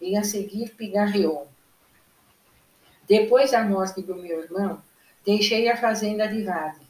e 0.00 0.14
a 0.14 0.22
seguir 0.22 0.74
pigarreou. 0.74 1.48
Depois 3.08 3.52
da 3.52 3.64
morte 3.64 4.02
do 4.02 4.14
meu 4.16 4.42
irmão, 4.42 4.82
deixei 5.24 5.68
a 5.70 5.76
fazenda 5.78 6.28
de 6.28 6.42
Vale. 6.42 6.86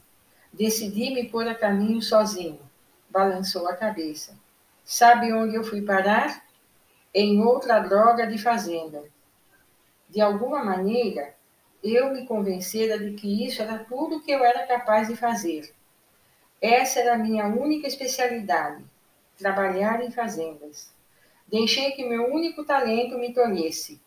Decidi 0.53 1.11
me 1.11 1.29
pôr 1.29 1.47
a 1.47 1.55
caminho 1.55 2.03
sozinho. 2.03 2.59
Balançou 3.09 3.69
a 3.69 3.77
cabeça. 3.77 4.38
Sabe 4.91 5.31
onde 5.35 5.55
eu 5.55 5.63
fui 5.63 5.83
parar? 5.83 6.43
Em 7.13 7.43
outra 7.43 7.79
droga 7.79 8.27
de 8.27 8.39
fazenda. 8.39 9.05
De 10.09 10.19
alguma 10.19 10.65
maneira, 10.65 11.35
eu 11.85 12.11
me 12.11 12.27
convencera 12.27 12.99
de 12.99 13.13
que 13.13 13.47
isso 13.47 13.61
era 13.61 13.81
tudo 13.81 14.17
o 14.17 14.21
que 14.23 14.31
eu 14.31 14.43
era 14.43 14.67
capaz 14.67 15.09
de 15.09 15.15
fazer. 15.15 15.75
Essa 16.59 17.01
era 17.01 17.17
a 17.17 17.19
minha 17.19 17.47
única 17.49 17.87
especialidade, 17.87 18.83
trabalhar 19.37 20.03
em 20.03 20.11
fazendas. 20.11 20.91
Deixei 21.47 21.91
que 21.91 22.09
meu 22.09 22.33
único 22.33 22.65
talento 22.65 23.19
me 23.19 23.35
tolhesse. 23.35 24.01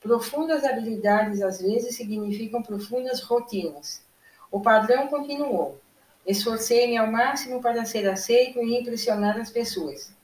Profundas 0.00 0.62
habilidades 0.62 1.42
às 1.42 1.60
vezes 1.60 1.96
significam 1.96 2.62
profundas 2.62 3.20
rotinas. 3.22 4.06
O 4.52 4.60
padrão 4.60 5.08
continuou. 5.08 5.80
Esforcei-me 6.24 6.96
ao 6.96 7.10
máximo 7.10 7.60
para 7.60 7.84
ser 7.84 8.08
aceito 8.08 8.60
e 8.60 8.78
impressionar 8.78 9.36
as 9.36 9.50
pessoas. 9.50 10.16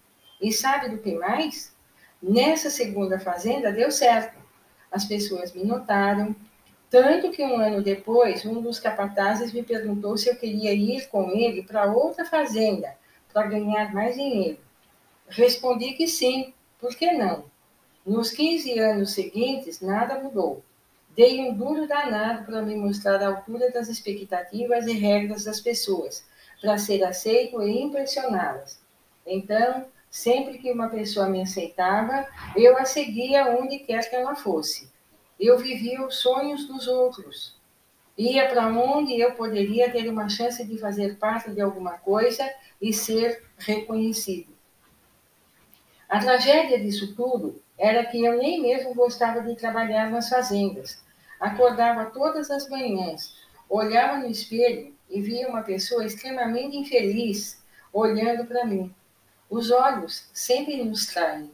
E 0.44 0.52
sabe 0.52 0.90
do 0.90 0.98
que 0.98 1.14
mais? 1.14 1.74
Nessa 2.22 2.68
segunda 2.68 3.18
fazenda 3.18 3.72
deu 3.72 3.90
certo. 3.90 4.38
As 4.92 5.06
pessoas 5.06 5.54
me 5.54 5.64
notaram, 5.64 6.36
tanto 6.90 7.30
que 7.30 7.42
um 7.42 7.58
ano 7.58 7.82
depois, 7.82 8.44
um 8.44 8.60
dos 8.60 8.78
capatazes 8.78 9.54
me 9.54 9.62
perguntou 9.62 10.18
se 10.18 10.28
eu 10.28 10.36
queria 10.36 10.74
ir 10.74 11.08
com 11.08 11.30
ele 11.30 11.62
para 11.62 11.90
outra 11.90 12.26
fazenda, 12.26 12.94
para 13.32 13.46
ganhar 13.46 13.94
mais 13.94 14.16
dinheiro. 14.16 14.58
Respondi 15.26 15.94
que 15.94 16.06
sim, 16.06 16.52
por 16.78 16.94
que 16.94 17.10
não? 17.12 17.46
Nos 18.04 18.30
15 18.30 18.78
anos 18.78 19.12
seguintes, 19.14 19.80
nada 19.80 20.20
mudou. 20.22 20.62
Dei 21.16 21.40
um 21.40 21.54
duro 21.54 21.88
danado 21.88 22.44
para 22.44 22.60
me 22.60 22.76
mostrar 22.76 23.22
a 23.22 23.28
altura 23.28 23.70
das 23.70 23.88
expectativas 23.88 24.86
e 24.86 24.92
regras 24.92 25.44
das 25.44 25.58
pessoas, 25.58 26.22
para 26.60 26.76
ser 26.76 27.02
aceito 27.02 27.62
e 27.62 27.80
impressioná-las. 27.80 28.78
Então, 29.26 29.86
sempre 30.14 30.58
que 30.58 30.70
uma 30.70 30.88
pessoa 30.88 31.28
me 31.28 31.42
aceitava, 31.42 32.24
eu 32.54 32.78
a 32.78 32.84
seguia 32.84 33.48
onde 33.48 33.80
quer 33.80 34.08
que 34.08 34.14
ela 34.14 34.36
fosse. 34.36 34.88
Eu 35.40 35.58
vivia 35.58 36.06
os 36.06 36.18
sonhos 36.18 36.68
dos 36.68 36.86
outros. 36.86 37.58
Ia 38.16 38.48
para 38.48 38.68
onde 38.68 39.18
eu 39.18 39.32
poderia 39.32 39.90
ter 39.90 40.08
uma 40.08 40.28
chance 40.28 40.64
de 40.64 40.78
fazer 40.78 41.18
parte 41.18 41.50
de 41.50 41.60
alguma 41.60 41.98
coisa 41.98 42.48
e 42.80 42.92
ser 42.92 43.42
reconhecido. 43.58 44.54
A 46.08 46.20
tragédia 46.20 46.78
disso 46.78 47.12
tudo 47.16 47.60
era 47.76 48.06
que 48.06 48.24
eu 48.24 48.38
nem 48.38 48.62
mesmo 48.62 48.94
gostava 48.94 49.40
de 49.40 49.56
trabalhar 49.56 50.12
nas 50.12 50.28
fazendas. 50.28 51.02
Acordava 51.40 52.06
todas 52.06 52.52
as 52.52 52.68
manhãs, 52.68 53.34
olhava 53.68 54.18
no 54.18 54.28
espelho 54.28 54.94
e 55.10 55.20
via 55.20 55.48
uma 55.48 55.62
pessoa 55.62 56.06
extremamente 56.06 56.76
infeliz 56.76 57.60
olhando 57.92 58.44
para 58.44 58.64
mim. 58.64 58.94
Os 59.48 59.70
olhos 59.70 60.28
sempre 60.32 60.82
nos 60.82 61.06
traem. 61.06 61.50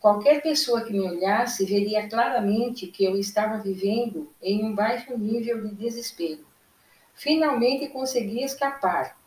Qualquer 0.00 0.42
pessoa 0.42 0.82
que 0.82 0.92
me 0.92 1.00
olhasse 1.00 1.64
veria 1.64 2.08
claramente 2.08 2.86
que 2.86 3.04
eu 3.04 3.16
estava 3.16 3.58
vivendo 3.58 4.32
em 4.42 4.64
um 4.64 4.74
baixo 4.74 5.16
nível 5.16 5.62
de 5.62 5.74
desespero. 5.74 6.44
Finalmente 7.14 7.88
consegui 7.88 8.42
escapar, 8.42 9.18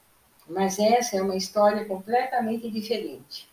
mas 0.48 0.80
essa 0.80 1.16
é 1.16 1.22
uma 1.22 1.36
história 1.36 1.86
completamente 1.86 2.70
diferente. 2.70 3.48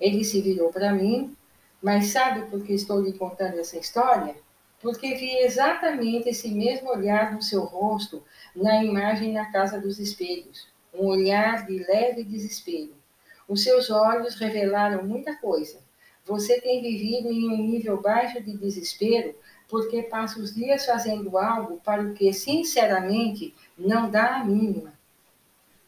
Ele 0.00 0.24
se 0.24 0.40
virou 0.40 0.72
para 0.72 0.92
mim, 0.92 1.36
mas 1.82 2.06
sabe 2.06 2.50
por 2.50 2.64
que 2.64 2.72
estou 2.72 3.00
lhe 3.00 3.12
contando 3.12 3.60
essa 3.60 3.78
história? 3.78 4.34
Porque 4.80 5.14
vi 5.14 5.36
exatamente 5.38 6.30
esse 6.30 6.48
mesmo 6.48 6.90
olhar 6.90 7.32
no 7.32 7.42
seu 7.42 7.62
rosto 7.62 8.24
na 8.56 8.82
imagem 8.82 9.32
na 9.32 9.52
casa 9.52 9.78
dos 9.78 9.98
espelhos, 9.98 10.66
um 10.92 11.06
olhar 11.06 11.66
de 11.66 11.78
leve 11.78 12.24
desespero. 12.24 13.03
Os 13.48 13.62
seus 13.62 13.90
olhos 13.90 14.34
revelaram 14.36 15.04
muita 15.04 15.36
coisa. 15.36 15.78
Você 16.24 16.60
tem 16.60 16.80
vivido 16.80 17.30
em 17.30 17.48
um 17.48 17.56
nível 17.56 18.00
baixo 18.00 18.42
de 18.42 18.56
desespero 18.56 19.34
porque 19.68 20.02
passa 20.02 20.40
os 20.40 20.54
dias 20.54 20.86
fazendo 20.86 21.36
algo 21.36 21.80
para 21.84 22.02
o 22.02 22.14
que, 22.14 22.32
sinceramente, 22.32 23.54
não 23.76 24.10
dá 24.10 24.36
a 24.36 24.44
mínima. 24.44 24.92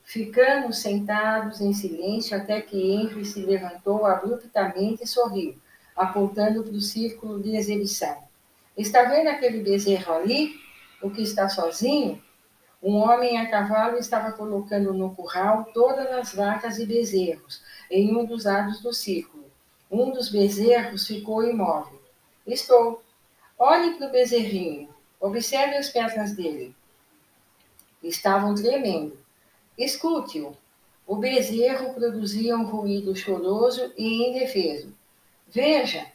Ficamos 0.04 0.78
sentados 0.78 1.60
em 1.60 1.72
silêncio 1.72 2.36
até 2.36 2.60
que 2.60 2.76
Henry 2.76 3.24
se 3.24 3.40
levantou 3.40 4.06
abruptamente 4.06 5.02
e 5.02 5.06
sorriu, 5.06 5.56
apontando 5.96 6.62
para 6.62 6.72
o 6.72 6.80
círculo 6.80 7.42
de 7.42 7.56
exibição. 7.56 8.16
Está 8.76 9.04
vendo 9.04 9.28
aquele 9.28 9.62
bezerro 9.62 10.12
ali? 10.12 10.54
O 11.02 11.10
que 11.10 11.22
está 11.22 11.48
sozinho? 11.48 12.22
Um 12.82 12.96
homem 12.96 13.38
a 13.38 13.50
cavalo 13.50 13.96
estava 13.96 14.32
colocando 14.32 14.92
no 14.92 15.14
curral 15.14 15.64
todas 15.72 16.06
as 16.12 16.34
vacas 16.34 16.78
e 16.78 16.86
bezerros 16.86 17.62
em 17.90 18.16
um 18.16 18.24
dos 18.24 18.44
lados 18.44 18.80
do 18.80 18.92
círculo. 18.92 19.44
Um 19.90 20.10
dos 20.10 20.28
bezerros 20.28 21.06
ficou 21.06 21.42
imóvel. 21.42 22.00
Estou. 22.46 23.02
Olhe 23.58 23.94
para 23.96 24.08
o 24.08 24.12
bezerrinho. 24.12 24.88
Observe 25.20 25.76
as 25.76 25.88
pernas 25.88 26.32
dele. 26.32 26.74
Estavam 28.02 28.54
tremendo. 28.54 29.18
Escute-o. 29.78 30.56
O 31.06 31.16
bezerro 31.16 31.94
produzia 31.94 32.56
um 32.56 32.64
ruído 32.64 33.14
choroso 33.14 33.92
e 33.96 34.28
indefeso. 34.28 34.92
Veja! 35.48 36.06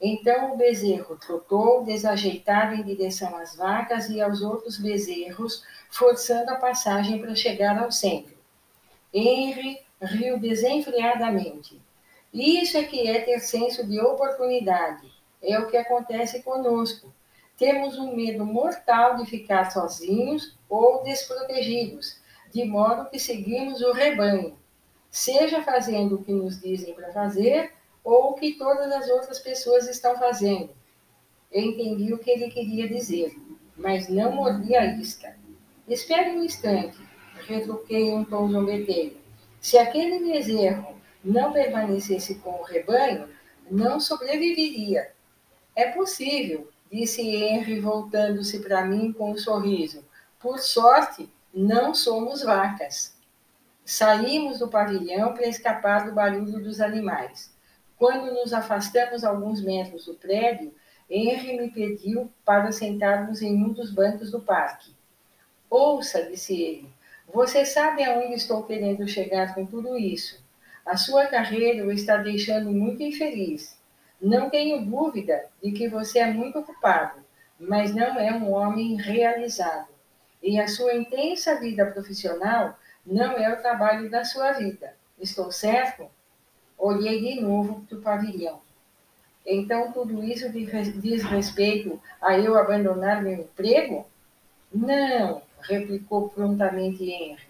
Então 0.00 0.54
o 0.54 0.56
bezerro 0.56 1.16
trotou 1.16 1.84
desajeitado 1.84 2.74
em 2.74 2.82
direção 2.82 3.36
às 3.36 3.54
vacas 3.54 4.08
e 4.08 4.20
aos 4.20 4.40
outros 4.40 4.78
bezerros, 4.78 5.62
forçando 5.90 6.50
a 6.50 6.56
passagem 6.56 7.18
para 7.18 7.34
chegar 7.34 7.78
ao 7.78 7.92
centro. 7.92 8.34
Henry 9.12 9.78
riu 10.00 10.38
desenfreadamente. 10.38 11.80
Isso 12.32 12.78
é 12.78 12.84
que 12.84 13.08
é 13.08 13.20
ter 13.20 13.40
senso 13.40 13.86
de 13.86 14.00
oportunidade. 14.00 15.10
É 15.42 15.58
o 15.58 15.66
que 15.68 15.76
acontece 15.76 16.42
conosco. 16.42 17.12
Temos 17.58 17.98
um 17.98 18.16
medo 18.16 18.46
mortal 18.46 19.16
de 19.16 19.26
ficar 19.26 19.70
sozinhos 19.70 20.56
ou 20.68 21.02
desprotegidos 21.02 22.20
de 22.52 22.64
modo 22.64 23.08
que 23.08 23.18
seguimos 23.18 23.80
o 23.80 23.92
rebanho, 23.92 24.58
seja 25.10 25.62
fazendo 25.62 26.16
o 26.16 26.24
que 26.24 26.32
nos 26.32 26.60
dizem 26.60 26.94
para 26.94 27.12
fazer 27.12 27.72
ou 28.02 28.30
o 28.30 28.34
que 28.34 28.54
todas 28.54 28.90
as 28.92 29.08
outras 29.08 29.38
pessoas 29.38 29.88
estão 29.88 30.16
fazendo. 30.16 30.70
Eu 31.50 31.62
entendi 31.62 32.12
o 32.12 32.18
que 32.18 32.30
ele 32.30 32.50
queria 32.50 32.88
dizer, 32.88 33.36
mas 33.76 34.08
não 34.08 34.32
mordi 34.32 34.74
a 34.74 34.86
isca. 34.86 35.36
Espere 35.88 36.30
um 36.30 36.44
instante, 36.44 36.96
retruquei 37.46 38.12
um 38.12 38.24
tom 38.24 38.48
zombeteiro. 38.48 39.16
Se 39.60 39.76
aquele 39.76 40.20
bezerro 40.20 40.94
não 41.24 41.52
permanecesse 41.52 42.36
com 42.36 42.50
o 42.50 42.62
rebanho, 42.62 43.28
não 43.70 44.00
sobreviveria. 44.00 45.12
É 45.74 45.90
possível, 45.90 46.68
disse 46.90 47.22
Henry, 47.22 47.80
voltando-se 47.80 48.60
para 48.60 48.84
mim 48.84 49.12
com 49.12 49.32
um 49.32 49.36
sorriso. 49.36 50.04
Por 50.38 50.58
sorte, 50.58 51.30
não 51.52 51.94
somos 51.94 52.42
vacas. 52.42 53.14
Saímos 53.84 54.60
do 54.60 54.68
pavilhão 54.68 55.34
para 55.34 55.48
escapar 55.48 56.06
do 56.06 56.12
barulho 56.12 56.62
dos 56.62 56.80
animais. 56.80 57.52
Quando 58.00 58.32
nos 58.32 58.54
afastamos 58.54 59.24
alguns 59.24 59.62
metros 59.62 60.06
do 60.06 60.14
prédio, 60.14 60.74
Henry 61.10 61.58
me 61.58 61.70
pediu 61.70 62.32
para 62.46 62.72
sentarmos 62.72 63.42
em 63.42 63.54
um 63.62 63.74
dos 63.74 63.92
bancos 63.92 64.30
do 64.30 64.40
parque. 64.40 64.96
Ouça, 65.68 66.22
disse 66.22 66.58
ele, 66.58 66.88
você 67.30 67.66
sabe 67.66 68.02
aonde 68.02 68.32
estou 68.32 68.62
querendo 68.62 69.06
chegar 69.06 69.54
com 69.54 69.66
tudo 69.66 69.98
isso. 69.98 70.42
A 70.86 70.96
sua 70.96 71.26
carreira 71.26 71.86
o 71.86 71.92
está 71.92 72.16
deixando 72.16 72.70
muito 72.70 73.02
infeliz. 73.02 73.78
Não 74.18 74.48
tenho 74.48 74.82
dúvida 74.82 75.44
de 75.62 75.70
que 75.70 75.86
você 75.86 76.20
é 76.20 76.32
muito 76.32 76.58
ocupado, 76.58 77.20
mas 77.58 77.94
não 77.94 78.18
é 78.18 78.32
um 78.32 78.50
homem 78.50 78.96
realizado 78.96 79.90
e 80.42 80.58
a 80.58 80.66
sua 80.66 80.94
intensa 80.94 81.60
vida 81.60 81.84
profissional 81.84 82.78
não 83.04 83.32
é 83.32 83.52
o 83.52 83.60
trabalho 83.60 84.08
da 84.08 84.24
sua 84.24 84.52
vida. 84.52 84.96
Estou 85.18 85.52
certo? 85.52 86.10
Olhei 86.80 87.20
de 87.20 87.40
novo 87.42 87.84
para 87.86 87.98
o 87.98 88.00
pavilhão. 88.00 88.58
Então, 89.46 89.92
tudo 89.92 90.24
isso 90.24 90.50
diz 90.50 91.22
respeito 91.22 92.00
a 92.22 92.38
eu 92.38 92.56
abandonar 92.56 93.22
meu 93.22 93.34
emprego? 93.34 94.06
Não, 94.72 95.42
replicou 95.60 96.30
prontamente 96.30 97.04
Henry. 97.04 97.42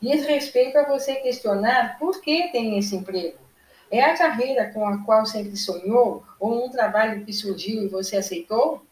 Diz 0.00 0.24
respeito 0.24 0.78
a 0.78 0.84
você 0.84 1.16
questionar 1.16 1.98
por 1.98 2.20
que 2.20 2.48
tem 2.52 2.78
esse 2.78 2.94
emprego. 2.94 3.38
É 3.90 4.02
a 4.04 4.16
carreira 4.16 4.70
com 4.72 4.86
a 4.86 4.98
qual 5.04 5.26
sempre 5.26 5.56
sonhou 5.56 6.22
ou 6.38 6.66
um 6.66 6.70
trabalho 6.70 7.24
que 7.24 7.32
surgiu 7.32 7.82
e 7.82 7.88
você 7.88 8.16
aceitou? 8.16 8.84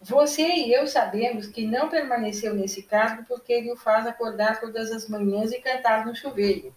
Você 0.00 0.42
e 0.42 0.72
eu 0.72 0.88
sabemos 0.88 1.46
que 1.46 1.64
não 1.64 1.88
permaneceu 1.88 2.52
nesse 2.52 2.82
cargo 2.82 3.24
porque 3.28 3.52
ele 3.52 3.70
o 3.70 3.76
faz 3.76 4.06
acordar 4.06 4.60
todas 4.60 4.90
as 4.90 5.08
manhãs 5.08 5.52
e 5.52 5.60
cantar 5.60 6.04
no 6.04 6.16
chuveiro. 6.16 6.74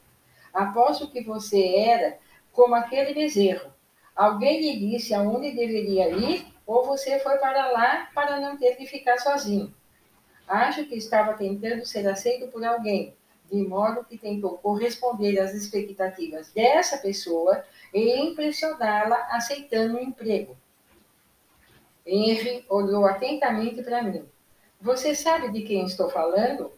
Aposto 0.54 1.10
que 1.10 1.22
você 1.22 1.76
era 1.76 2.18
como 2.58 2.74
aquele 2.74 3.14
bezerro. 3.14 3.72
Alguém 4.16 4.60
lhe 4.60 4.80
disse 4.80 5.14
aonde 5.14 5.52
deveria 5.52 6.10
ir 6.10 6.44
ou 6.66 6.84
você 6.84 7.20
foi 7.20 7.38
para 7.38 7.72
lá 7.72 8.10
para 8.16 8.40
não 8.40 8.58
ter 8.58 8.76
que 8.76 8.88
ficar 8.88 9.20
sozinho. 9.20 9.72
Acho 10.48 10.84
que 10.86 10.96
estava 10.96 11.36
tentando 11.36 11.86
ser 11.86 12.08
aceito 12.08 12.48
por 12.48 12.66
alguém, 12.66 13.14
de 13.46 13.62
modo 13.62 14.04
que 14.04 14.18
tentou 14.18 14.58
corresponder 14.58 15.40
às 15.40 15.54
expectativas 15.54 16.50
dessa 16.52 16.98
pessoa 16.98 17.64
e 17.94 18.20
impressioná-la 18.22 19.28
aceitando 19.30 19.98
o 19.98 20.02
emprego. 20.02 20.58
Henry 22.04 22.66
olhou 22.68 23.06
atentamente 23.06 23.84
para 23.84 24.02
mim. 24.02 24.26
Você 24.82 25.14
sabe 25.14 25.52
de 25.52 25.62
quem 25.62 25.86
estou 25.86 26.10
falando? 26.10 26.72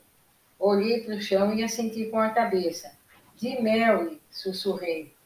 Olhei 0.59 1.05
para 1.05 1.15
o 1.15 1.21
chão 1.21 1.53
e 1.53 1.63
assenti 1.63 2.07
com 2.07 2.19
a 2.19 2.31
cabeça. 2.31 2.91
De 3.37 3.61
Mary, 3.61 4.21
sussurrei. 4.29 5.17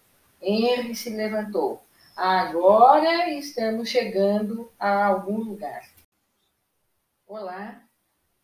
Henry 0.43 0.93
se 0.93 1.10
levantou. 1.10 1.82
Agora 2.15 3.29
estamos 3.29 3.88
chegando 3.88 4.69
a 4.77 5.06
algum 5.06 5.38
lugar. 5.38 5.89
Olá, 7.25 7.82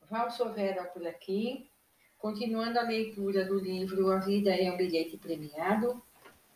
Valsovera 0.09 0.85
por 0.85 1.05
aqui, 1.05 1.69
continuando 2.17 2.79
a 2.79 2.83
leitura 2.83 3.45
do 3.45 3.59
livro 3.59 4.11
A 4.11 4.19
Vida 4.19 4.55
é 4.55 4.71
um 4.71 4.77
Bilhete 4.77 5.17
Premiado, 5.17 6.01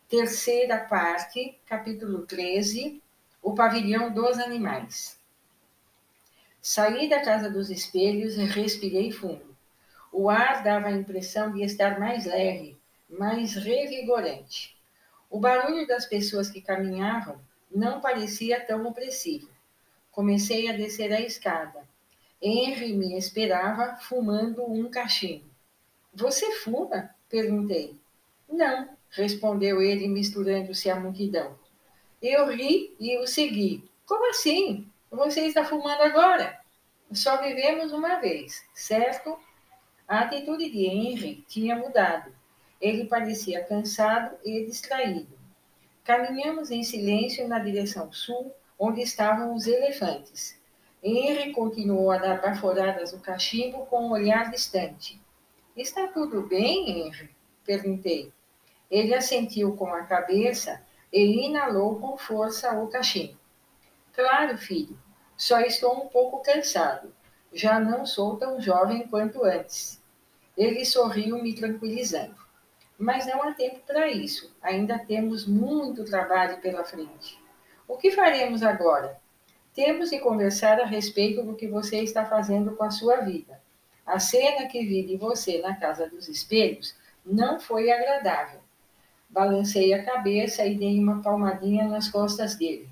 terceira 0.08 0.78
parte, 0.78 1.60
capítulo 1.66 2.26
13, 2.26 3.02
O 3.42 3.54
Pavilhão 3.54 4.10
dos 4.10 4.38
Animais. 4.38 5.20
Saí 6.60 7.06
da 7.06 7.22
casa 7.22 7.50
dos 7.50 7.68
espelhos 7.68 8.38
e 8.38 8.44
respirei 8.44 9.12
fundo. 9.12 9.54
O 10.10 10.30
ar 10.30 10.64
dava 10.64 10.88
a 10.88 10.92
impressão 10.92 11.52
de 11.52 11.62
estar 11.62 12.00
mais 12.00 12.24
leve, 12.24 12.78
mais 13.10 13.54
revigorante. 13.54 14.73
O 15.34 15.40
barulho 15.40 15.84
das 15.84 16.06
pessoas 16.06 16.48
que 16.48 16.60
caminhavam 16.60 17.40
não 17.68 18.00
parecia 18.00 18.64
tão 18.64 18.86
opressivo. 18.86 19.48
Comecei 20.12 20.68
a 20.68 20.76
descer 20.76 21.12
a 21.12 21.20
escada. 21.20 21.82
Henry 22.40 22.92
me 22.92 23.18
esperava 23.18 23.96
fumando 23.96 24.64
um 24.64 24.88
cachimbo. 24.88 25.50
Você 26.14 26.52
fuma? 26.60 27.10
perguntei. 27.28 27.98
Não, 28.48 28.88
respondeu 29.10 29.82
ele, 29.82 30.06
misturando-se 30.06 30.88
à 30.88 30.94
multidão. 30.94 31.58
Eu 32.22 32.48
ri 32.48 32.94
e 33.00 33.18
o 33.18 33.26
segui. 33.26 33.90
Como 34.06 34.30
assim? 34.30 34.88
Você 35.10 35.40
está 35.40 35.64
fumando 35.64 36.02
agora? 36.02 36.60
Só 37.10 37.42
vivemos 37.42 37.90
uma 37.90 38.20
vez, 38.20 38.64
certo? 38.72 39.36
A 40.06 40.20
atitude 40.20 40.70
de 40.70 40.86
Henry 40.86 41.44
tinha 41.48 41.74
mudado. 41.74 42.32
Ele 42.80 43.06
parecia 43.06 43.64
cansado 43.64 44.36
e 44.44 44.64
distraído. 44.64 45.38
Caminhamos 46.04 46.70
em 46.70 46.82
silêncio 46.82 47.48
na 47.48 47.58
direção 47.58 48.12
sul, 48.12 48.52
onde 48.78 49.00
estavam 49.00 49.54
os 49.54 49.66
elefantes. 49.66 50.60
Henry 51.02 51.52
continuou 51.52 52.10
a 52.10 52.18
dar 52.18 52.40
baforadas 52.40 53.12
no 53.12 53.20
cachimbo 53.20 53.86
com 53.86 54.06
um 54.06 54.12
olhar 54.12 54.50
distante. 54.50 55.20
Está 55.76 56.08
tudo 56.08 56.42
bem, 56.42 56.90
Henry? 56.90 57.30
Perguntei. 57.64 58.32
Ele 58.90 59.14
assentiu 59.14 59.76
com 59.76 59.92
a 59.92 60.04
cabeça 60.04 60.82
e 61.12 61.46
inalou 61.46 61.96
com 62.00 62.16
força 62.16 62.72
o 62.78 62.88
cachimbo. 62.88 63.38
Claro, 64.12 64.56
filho, 64.56 64.98
só 65.36 65.60
estou 65.60 66.04
um 66.04 66.08
pouco 66.08 66.42
cansado. 66.42 67.12
Já 67.52 67.80
não 67.80 68.06
sou 68.06 68.36
tão 68.36 68.60
jovem 68.60 69.06
quanto 69.08 69.44
antes. 69.44 70.02
Ele 70.56 70.84
sorriu, 70.84 71.42
me 71.42 71.54
tranquilizando. 71.54 72.43
Mas 73.04 73.26
não 73.26 73.42
há 73.42 73.52
tempo 73.52 73.80
para 73.86 74.10
isso. 74.10 74.50
Ainda 74.62 74.98
temos 74.98 75.46
muito 75.46 76.06
trabalho 76.06 76.58
pela 76.62 76.86
frente. 76.86 77.38
O 77.86 77.98
que 77.98 78.10
faremos 78.10 78.62
agora? 78.62 79.20
Temos 79.74 80.08
de 80.08 80.18
conversar 80.20 80.80
a 80.80 80.86
respeito 80.86 81.42
do 81.42 81.54
que 81.54 81.68
você 81.68 81.98
está 81.98 82.24
fazendo 82.24 82.74
com 82.74 82.82
a 82.82 82.90
sua 82.90 83.16
vida. 83.16 83.60
A 84.06 84.18
cena 84.18 84.66
que 84.68 84.82
vi 84.86 85.02
de 85.02 85.18
você 85.18 85.60
na 85.60 85.76
casa 85.76 86.08
dos 86.08 86.28
espelhos 86.28 86.96
não 87.26 87.60
foi 87.60 87.90
agradável. 87.90 88.60
Balancei 89.28 89.92
a 89.92 90.02
cabeça 90.02 90.64
e 90.64 90.74
dei 90.74 90.98
uma 90.98 91.20
palmadinha 91.20 91.86
nas 91.86 92.08
costas 92.08 92.56
dele. 92.56 92.88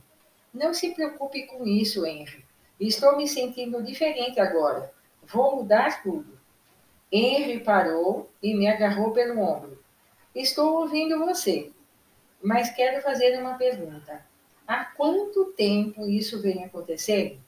Não 0.52 0.74
se 0.74 0.90
preocupe 0.90 1.46
com 1.46 1.64
isso, 1.64 2.04
Henry. 2.04 2.44
Estou 2.78 3.16
me 3.16 3.26
sentindo 3.26 3.82
diferente 3.82 4.38
agora. 4.38 4.92
Vou 5.22 5.56
mudar 5.56 6.02
tudo. 6.02 6.38
Henry 7.10 7.60
parou 7.60 8.30
e 8.42 8.54
me 8.54 8.68
agarrou 8.68 9.12
pelo 9.12 9.40
ombro. 9.40 9.81
Estou 10.34 10.80
ouvindo 10.80 11.18
você, 11.18 11.70
mas 12.42 12.70
quero 12.70 13.02
fazer 13.02 13.38
uma 13.38 13.58
pergunta. 13.58 14.24
Há 14.66 14.86
quanto 14.86 15.52
tempo 15.52 16.08
isso 16.08 16.40
vem 16.40 16.64
acontecendo? 16.64 17.38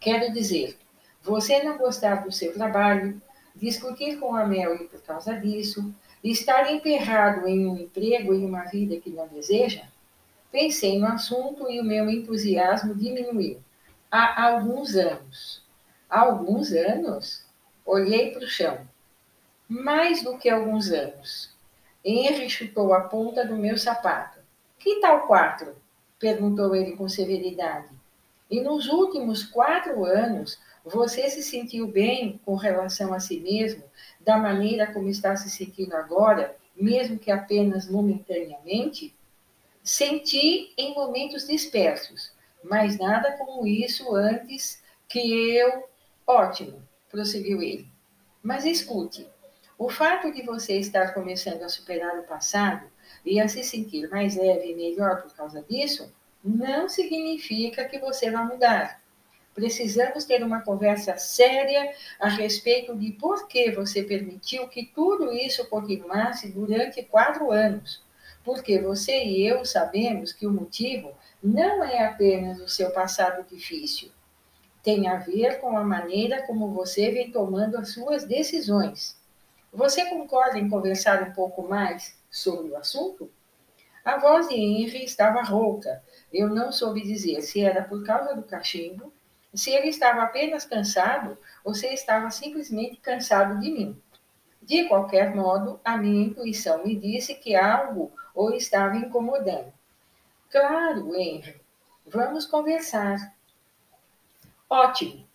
Quero 0.00 0.32
dizer, 0.32 0.78
você 1.22 1.62
não 1.62 1.76
gostar 1.76 2.24
do 2.24 2.32
seu 2.32 2.54
trabalho, 2.54 3.20
discutir 3.54 4.18
com 4.18 4.34
a 4.34 4.46
Mel 4.46 4.88
por 4.88 5.02
causa 5.02 5.38
disso, 5.38 5.94
estar 6.24 6.72
emperrado 6.72 7.46
em 7.46 7.66
um 7.66 7.76
emprego 7.76 8.32
e 8.32 8.42
uma 8.42 8.64
vida 8.64 8.96
que 8.96 9.10
não 9.10 9.28
deseja? 9.28 9.82
Pensei 10.50 10.98
no 10.98 11.08
assunto 11.08 11.70
e 11.70 11.78
o 11.78 11.84
meu 11.84 12.08
entusiasmo 12.08 12.94
diminuiu. 12.94 13.60
Há 14.10 14.46
alguns 14.46 14.96
anos. 14.96 15.62
Há 16.08 16.20
alguns 16.20 16.72
anos? 16.72 17.44
Olhei 17.84 18.30
para 18.30 18.44
o 18.44 18.48
chão. 18.48 18.88
Mais 19.68 20.22
do 20.22 20.38
que 20.38 20.48
alguns 20.48 20.90
anos. 20.90 21.55
Henry 22.08 22.48
chutou 22.48 22.94
a 22.94 23.00
ponta 23.00 23.44
do 23.44 23.56
meu 23.56 23.76
sapato. 23.76 24.38
Que 24.78 25.00
tal 25.00 25.26
quatro? 25.26 25.74
perguntou 26.20 26.74
ele 26.74 26.92
com 26.92 27.08
severidade. 27.08 27.88
E 28.48 28.60
nos 28.60 28.86
últimos 28.86 29.42
quatro 29.42 30.04
anos, 30.04 30.58
você 30.84 31.28
se 31.28 31.42
sentiu 31.42 31.88
bem 31.88 32.40
com 32.44 32.54
relação 32.54 33.12
a 33.12 33.18
si 33.18 33.40
mesmo, 33.40 33.82
da 34.20 34.38
maneira 34.38 34.92
como 34.92 35.08
está 35.08 35.34
se 35.34 35.50
sentindo 35.50 35.96
agora, 35.96 36.56
mesmo 36.76 37.18
que 37.18 37.30
apenas 37.30 37.90
momentaneamente? 37.90 39.12
Senti 39.82 40.72
em 40.78 40.94
momentos 40.94 41.48
dispersos, 41.48 42.32
mas 42.62 42.98
nada 42.98 43.32
como 43.32 43.66
isso 43.66 44.14
antes 44.14 44.80
que 45.08 45.56
eu. 45.56 45.88
Ótimo, 46.24 46.80
prosseguiu 47.10 47.60
ele. 47.60 47.88
Mas 48.42 48.64
escute, 48.64 49.28
o 49.78 49.90
fato 49.90 50.32
de 50.32 50.42
você 50.42 50.78
estar 50.78 51.12
começando 51.12 51.62
a 51.62 51.68
superar 51.68 52.18
o 52.18 52.22
passado 52.22 52.86
e 53.24 53.38
a 53.38 53.46
se 53.46 53.62
sentir 53.62 54.08
mais 54.08 54.34
leve 54.34 54.70
e 54.70 54.74
melhor 54.74 55.22
por 55.22 55.34
causa 55.34 55.62
disso, 55.62 56.10
não 56.42 56.88
significa 56.88 57.84
que 57.84 57.98
você 57.98 58.30
vai 58.30 58.46
mudar. 58.46 59.02
Precisamos 59.54 60.24
ter 60.24 60.42
uma 60.42 60.60
conversa 60.60 61.16
séria 61.16 61.92
a 62.20 62.28
respeito 62.28 62.94
de 62.94 63.12
por 63.12 63.48
que 63.48 63.70
você 63.70 64.02
permitiu 64.02 64.68
que 64.68 64.86
tudo 64.86 65.32
isso 65.32 65.66
continuasse 65.68 66.52
durante 66.52 67.02
quatro 67.02 67.50
anos. 67.50 68.04
Porque 68.44 68.78
você 68.78 69.24
e 69.24 69.46
eu 69.46 69.64
sabemos 69.64 70.32
que 70.32 70.46
o 70.46 70.52
motivo 70.52 71.12
não 71.42 71.82
é 71.82 72.04
apenas 72.04 72.60
o 72.60 72.68
seu 72.68 72.90
passado 72.90 73.46
difícil. 73.50 74.10
Tem 74.82 75.08
a 75.08 75.16
ver 75.16 75.58
com 75.58 75.76
a 75.76 75.82
maneira 75.82 76.46
como 76.46 76.72
você 76.72 77.10
vem 77.10 77.30
tomando 77.30 77.76
as 77.76 77.90
suas 77.90 78.24
decisões. 78.24 79.15
Você 79.76 80.06
concorda 80.06 80.58
em 80.58 80.70
conversar 80.70 81.22
um 81.22 81.34
pouco 81.34 81.62
mais 81.68 82.18
sobre 82.30 82.70
o 82.70 82.78
assunto? 82.78 83.30
A 84.02 84.16
voz 84.16 84.48
de 84.48 84.54
Henry 84.54 85.04
estava 85.04 85.42
rouca. 85.42 86.02
Eu 86.32 86.48
não 86.48 86.72
soube 86.72 87.02
dizer 87.02 87.42
se 87.42 87.60
era 87.60 87.82
por 87.82 88.02
causa 88.02 88.34
do 88.34 88.42
cachimbo, 88.42 89.12
se 89.52 89.70
ele 89.72 89.88
estava 89.88 90.22
apenas 90.22 90.64
cansado 90.64 91.36
ou 91.62 91.74
se 91.74 91.88
estava 91.88 92.30
simplesmente 92.30 92.96
cansado 92.96 93.60
de 93.60 93.70
mim. 93.70 94.02
De 94.62 94.84
qualquer 94.84 95.36
modo, 95.36 95.78
a 95.84 95.98
minha 95.98 96.24
intuição 96.24 96.82
me 96.82 96.96
disse 96.96 97.34
que 97.34 97.54
algo 97.54 98.10
o 98.34 98.52
estava 98.52 98.96
incomodando. 98.96 99.70
Claro, 100.50 101.14
Henry. 101.14 101.60
Vamos 102.06 102.46
conversar. 102.46 103.34
Ótimo. 104.70 105.28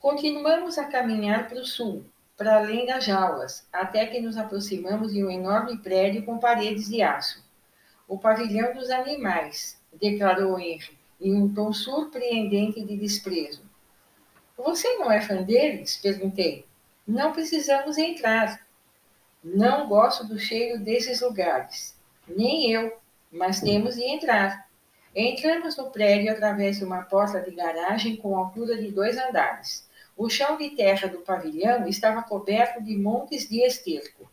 Continuamos 0.00 0.78
a 0.78 0.86
caminhar 0.86 1.46
para 1.46 1.60
o 1.60 1.64
sul, 1.66 2.06
para 2.36 2.56
além 2.56 2.84
das 2.84 3.04
jaulas, 3.04 3.66
até 3.72 4.06
que 4.06 4.20
nos 4.20 4.36
aproximamos 4.36 5.12
de 5.12 5.24
um 5.24 5.30
enorme 5.30 5.78
prédio 5.78 6.24
com 6.24 6.38
paredes 6.38 6.88
de 6.88 7.02
aço. 7.02 7.42
O 8.06 8.18
pavilhão 8.18 8.74
dos 8.74 8.90
animais, 8.90 9.80
declarou 9.92 10.58
Henry, 10.58 10.96
em 11.20 11.34
um 11.34 11.52
tom 11.52 11.72
surpreendente 11.72 12.84
de 12.84 12.96
desprezo. 12.96 13.62
Você 14.56 14.96
não 14.96 15.10
é 15.10 15.20
fã 15.20 15.42
deles? 15.42 15.96
perguntei. 15.96 16.66
Não 17.06 17.32
precisamos 17.32 17.96
entrar. 17.96 18.66
Não 19.42 19.88
gosto 19.88 20.26
do 20.26 20.38
cheiro 20.38 20.78
desses 20.80 21.20
lugares. 21.20 21.96
Nem 22.28 22.70
eu, 22.70 22.98
mas 23.30 23.60
temos 23.60 23.94
de 23.94 24.04
entrar. 24.04 24.66
Entramos 25.14 25.76
no 25.76 25.90
prédio 25.90 26.32
através 26.32 26.78
de 26.78 26.84
uma 26.84 27.02
porta 27.02 27.40
de 27.40 27.50
garagem 27.50 28.16
com 28.16 28.36
altura 28.36 28.76
de 28.76 28.90
dois 28.90 29.16
andares. 29.16 29.85
O 30.16 30.30
chão 30.30 30.56
de 30.56 30.70
terra 30.70 31.08
do 31.08 31.18
pavilhão 31.18 31.86
estava 31.86 32.22
coberto 32.22 32.82
de 32.82 32.96
montes 32.96 33.46
de 33.48 33.60
esterco. 33.60 34.30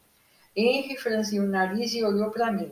Henry 0.55 0.95
franziu 0.95 1.43
o 1.43 1.47
nariz 1.47 1.93
e 1.93 2.03
olhou 2.03 2.31
para 2.31 2.51
mim. 2.51 2.71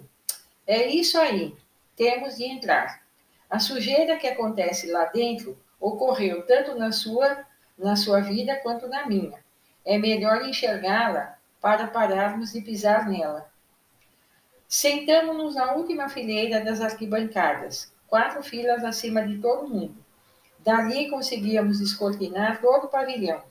É 0.65 0.87
isso 0.87 1.19
aí, 1.19 1.53
temos 1.95 2.37
de 2.37 2.45
entrar. 2.45 3.01
A 3.49 3.59
sujeira 3.59 4.15
que 4.15 4.27
acontece 4.27 4.89
lá 4.89 5.05
dentro 5.05 5.57
ocorreu 5.77 6.45
tanto 6.45 6.73
na 6.75 6.93
sua, 6.93 7.45
na 7.77 7.97
sua 7.97 8.21
vida 8.21 8.55
quanto 8.57 8.87
na 8.87 9.05
minha. 9.05 9.37
É 9.83 9.97
melhor 9.97 10.45
enxergá-la 10.47 11.37
para 11.59 11.87
pararmos 11.87 12.53
de 12.53 12.61
pisar 12.61 13.09
nela. 13.09 13.51
Sentamos-nos 14.69 15.55
na 15.55 15.73
última 15.73 16.07
fileira 16.07 16.61
das 16.61 16.79
arquibancadas, 16.79 17.91
quatro 18.07 18.41
filas 18.41 18.85
acima 18.85 19.21
de 19.27 19.37
todo 19.39 19.67
mundo. 19.67 20.00
Dali 20.63 21.09
conseguíamos 21.09 21.79
descortinar 21.79 22.61
todo 22.61 22.85
o 22.85 22.89
pavilhão. 22.89 23.41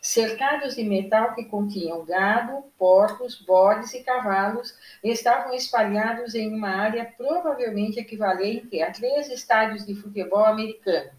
Cercados 0.00 0.76
de 0.76 0.84
metal 0.84 1.34
que 1.34 1.44
continham 1.44 2.04
gado, 2.04 2.64
porcos, 2.78 3.40
bodes 3.40 3.92
e 3.94 4.02
cavalos, 4.02 4.74
estavam 5.02 5.54
espalhados 5.54 6.34
em 6.34 6.54
uma 6.54 6.68
área 6.68 7.10
provavelmente 7.16 7.98
equivalente 7.98 8.82
a 8.82 8.90
três 8.90 9.28
estádios 9.30 9.86
de 9.86 9.94
futebol 9.94 10.44
americano. 10.44 11.10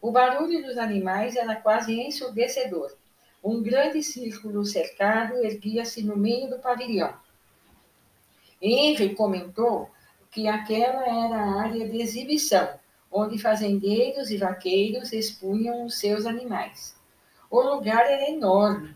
O 0.00 0.10
barulho 0.10 0.64
dos 0.64 0.78
animais 0.78 1.36
era 1.36 1.56
quase 1.56 2.00
ensurdecedor. 2.00 2.92
Um 3.42 3.62
grande 3.62 4.02
círculo 4.02 4.64
cercado 4.64 5.44
erguia-se 5.44 6.02
no 6.02 6.16
meio 6.16 6.48
do 6.48 6.58
pavilhão. 6.58 7.14
Henry 8.60 9.14
comentou 9.14 9.90
que 10.30 10.48
aquela 10.48 11.02
era 11.04 11.36
a 11.36 11.62
área 11.62 11.88
de 11.88 12.00
exibição, 12.00 12.68
onde 13.12 13.38
fazendeiros 13.38 14.30
e 14.30 14.38
vaqueiros 14.38 15.12
expunham 15.12 15.84
os 15.84 15.98
seus 15.98 16.24
animais. 16.24 16.96
O 17.50 17.60
lugar 17.60 18.06
era 18.06 18.30
enorme. 18.30 18.94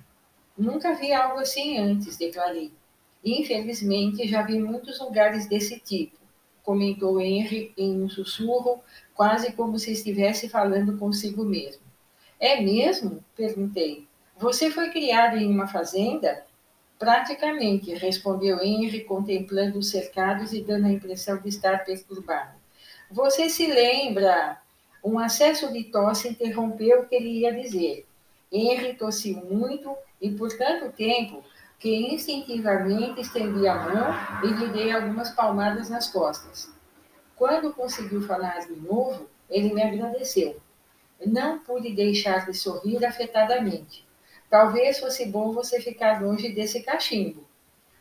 Nunca 0.57 0.95
vi 0.95 1.13
algo 1.13 1.39
assim 1.41 1.77
antes, 1.77 2.17
declarei. 2.17 2.73
Infelizmente, 3.23 4.27
já 4.27 4.43
vi 4.43 4.59
muitos 4.59 4.99
lugares 5.01 5.47
desse 5.47 5.79
tipo, 5.79 6.17
comentou 6.63 7.21
Henry 7.21 7.73
em 7.77 8.03
um 8.03 8.09
sussurro, 8.09 8.83
quase 9.15 9.53
como 9.53 9.79
se 9.79 9.93
estivesse 9.93 10.49
falando 10.49 10.97
consigo 10.97 11.45
mesmo. 11.45 11.83
É 12.41 12.61
mesmo? 12.61 13.23
perguntei. 13.37 14.07
Você 14.39 14.71
foi 14.71 14.91
criado 14.91 15.37
em 15.37 15.51
uma 15.51 15.67
fazenda? 15.67 16.45
Praticamente, 16.99 17.95
respondeu 17.95 18.61
Henry, 18.63 19.05
contemplando 19.05 19.79
os 19.79 19.91
cercados 19.91 20.53
e 20.53 20.63
dando 20.63 20.87
a 20.87 20.93
impressão 20.93 21.39
de 21.39 21.49
estar 21.49 21.85
perturbado. 21.85 22.66
Você 23.11 23.49
se 23.49 23.67
lembra? 23.67 24.61
Um 25.03 25.19
acesso 25.19 25.73
de 25.73 25.85
tosse 25.85 26.29
interrompeu 26.29 27.03
o 27.03 27.07
que 27.07 27.15
ele 27.15 27.41
ia 27.41 27.53
dizer. 27.53 28.05
Henry 28.51 28.95
tossiu 28.95 29.37
muito 29.37 29.97
e 30.21 30.31
por 30.33 30.53
tanto 30.57 30.91
tempo 30.91 31.45
que 31.79 31.95
instintivamente 32.13 33.21
estendi 33.21 33.69
a 33.69 33.75
mão 33.77 34.43
e 34.43 34.47
lhe 34.49 34.69
dei 34.73 34.91
algumas 34.91 35.31
palmadas 35.31 35.89
nas 35.89 36.09
costas. 36.09 36.73
Quando 37.37 37.73
conseguiu 37.73 38.23
falar 38.23 38.67
de 38.67 38.75
novo, 38.75 39.29
ele 39.49 39.73
me 39.73 39.83
agradeceu. 39.83 40.61
Não 41.25 41.61
pude 41.61 41.95
deixar 41.95 42.47
de 42.47 42.55
sorrir 42.55 43.05
afetadamente. 43.05 44.05
Talvez 44.51 44.99
fosse 44.99 45.27
bom 45.27 45.53
você 45.53 45.81
ficar 45.81 46.21
longe 46.21 46.49
desse 46.49 46.83
cachimbo. 46.83 47.47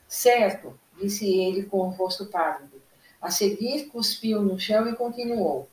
Certo, 0.07 0.79
disse 0.99 1.29
ele 1.29 1.63
com 1.63 1.79
o 1.79 1.89
rosto 1.89 2.25
pálido. 2.25 2.74
A 3.25 3.31
seguir, 3.31 3.87
cuspiu 3.87 4.39
no 4.43 4.59
chão 4.59 4.87
e 4.87 4.95
continuou. 4.95 5.67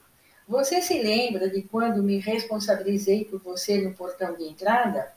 Você 0.49 0.81
se 0.81 1.03
lembra 1.03 1.51
de 1.51 1.61
quando 1.61 2.03
me 2.03 2.17
responsabilizei 2.19 3.27
por 3.27 3.43
você 3.43 3.79
no 3.79 3.93
portão 3.93 4.35
de 4.35 4.45
entrada? 4.45 5.13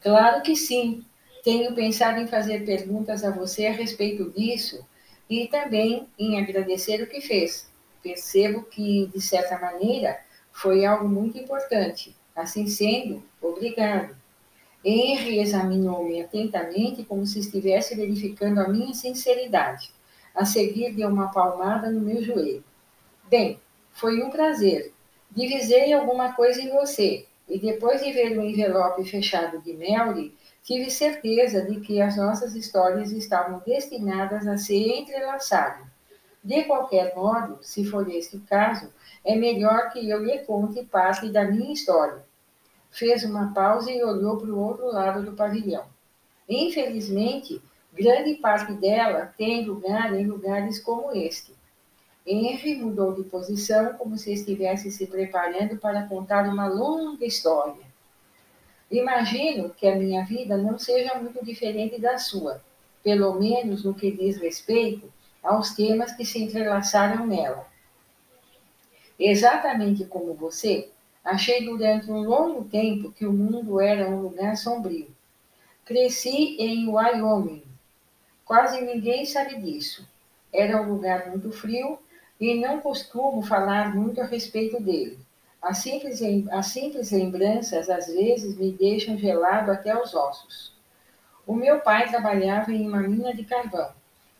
Claro 0.00 0.42
que 0.42 0.54
sim. 0.54 1.04
Tenho 1.42 1.74
pensado 1.74 2.20
em 2.20 2.28
fazer 2.28 2.64
perguntas 2.64 3.24
a 3.24 3.32
você 3.32 3.66
a 3.66 3.72
respeito 3.72 4.30
disso 4.30 4.86
e 5.28 5.48
também 5.48 6.06
em 6.16 6.40
agradecer 6.40 7.02
o 7.02 7.08
que 7.08 7.20
fez. 7.20 7.68
Percebo 8.00 8.62
que, 8.62 9.10
de 9.12 9.20
certa 9.20 9.58
maneira, 9.58 10.20
foi 10.52 10.84
algo 10.84 11.08
muito 11.08 11.36
importante. 11.36 12.14
Assim 12.32 12.68
sendo, 12.68 13.20
obrigado. 13.40 14.16
Henry 14.84 15.40
examinou-me 15.40 16.22
atentamente 16.22 17.02
como 17.02 17.26
se 17.26 17.40
estivesse 17.40 17.96
verificando 17.96 18.60
a 18.60 18.68
minha 18.68 18.94
sinceridade. 18.94 19.90
A 20.34 20.44
seguir, 20.44 20.94
deu 20.94 21.08
uma 21.08 21.30
palmada 21.30 21.90
no 21.90 22.00
meu 22.00 22.22
joelho. 22.22 22.64
Bem, 23.28 23.60
foi 23.92 24.22
um 24.22 24.30
prazer. 24.30 24.92
Divisei 25.30 25.92
alguma 25.92 26.32
coisa 26.32 26.60
em 26.60 26.70
você, 26.70 27.26
e 27.48 27.58
depois 27.58 28.02
de 28.02 28.12
ver 28.12 28.38
o 28.38 28.42
envelope 28.42 29.04
fechado 29.04 29.60
de 29.60 29.72
Melry, 29.74 30.34
tive 30.62 30.90
certeza 30.90 31.62
de 31.62 31.80
que 31.80 32.00
as 32.00 32.16
nossas 32.16 32.54
histórias 32.54 33.10
estavam 33.12 33.62
destinadas 33.66 34.46
a 34.46 34.56
se 34.56 34.76
entrelaçarem. 34.76 35.84
De 36.42 36.64
qualquer 36.64 37.14
modo, 37.14 37.58
se 37.62 37.84
for 37.84 38.08
este 38.10 38.36
o 38.36 38.40
caso, 38.40 38.92
é 39.24 39.36
melhor 39.36 39.90
que 39.90 40.08
eu 40.08 40.24
lhe 40.24 40.38
conte 40.40 40.82
parte 40.84 41.30
da 41.30 41.44
minha 41.44 41.72
história. 41.72 42.24
Fez 42.90 43.24
uma 43.24 43.52
pausa 43.54 43.90
e 43.90 44.02
olhou 44.02 44.36
para 44.36 44.50
o 44.50 44.58
outro 44.58 44.86
lado 44.86 45.22
do 45.22 45.32
pavilhão. 45.32 45.84
Infelizmente, 46.48 47.62
grande 47.92 48.34
parte 48.34 48.72
dela 48.72 49.32
tem 49.36 49.64
lugar 49.64 50.12
em 50.14 50.26
lugares 50.26 50.78
como 50.78 51.12
este. 51.14 51.52
Henry 52.26 52.76
mudou 52.76 53.12
de 53.14 53.24
posição 53.24 53.94
como 53.94 54.16
se 54.16 54.32
estivesse 54.32 54.90
se 54.90 55.06
preparando 55.06 55.76
para 55.76 56.06
contar 56.06 56.48
uma 56.48 56.68
longa 56.68 57.24
história. 57.24 57.82
Imagino 58.90 59.70
que 59.70 59.86
a 59.86 59.96
minha 59.96 60.24
vida 60.24 60.56
não 60.56 60.78
seja 60.78 61.14
muito 61.14 61.44
diferente 61.44 62.00
da 62.00 62.18
sua, 62.18 62.62
pelo 63.02 63.34
menos 63.40 63.84
no 63.84 63.94
que 63.94 64.10
diz 64.10 64.36
respeito 64.36 65.12
aos 65.42 65.74
temas 65.74 66.12
que 66.12 66.24
se 66.24 66.42
entrelaçaram 66.42 67.26
nela. 67.26 67.66
Exatamente 69.18 70.04
como 70.04 70.34
você, 70.34 70.88
achei 71.24 71.64
durante 71.64 72.10
um 72.10 72.22
longo 72.22 72.64
tempo 72.64 73.10
que 73.12 73.26
o 73.26 73.32
mundo 73.32 73.80
era 73.80 74.08
um 74.08 74.20
lugar 74.20 74.56
sombrio. 74.56 75.08
Cresci 75.84 76.56
em 76.58 76.88
Wyoming. 76.88 77.71
Quase 78.52 78.82
ninguém 78.82 79.24
sabe 79.24 79.54
disso. 79.54 80.06
Era 80.52 80.78
um 80.78 80.92
lugar 80.92 81.30
muito 81.30 81.50
frio 81.50 81.98
e 82.38 82.54
não 82.60 82.82
costumo 82.82 83.40
falar 83.40 83.94
muito 83.94 84.20
a 84.20 84.26
respeito 84.26 84.78
dele. 84.78 85.18
As 85.62 85.78
simples, 85.78 86.20
as 86.50 86.66
simples 86.66 87.10
lembranças 87.10 87.88
às 87.88 88.08
vezes 88.08 88.54
me 88.58 88.70
deixam 88.70 89.16
gelado 89.16 89.70
até 89.70 89.98
os 89.98 90.14
ossos. 90.14 90.76
O 91.46 91.54
meu 91.54 91.80
pai 91.80 92.10
trabalhava 92.10 92.70
em 92.70 92.86
uma 92.86 93.00
mina 93.00 93.32
de 93.32 93.42
carvão. 93.42 93.90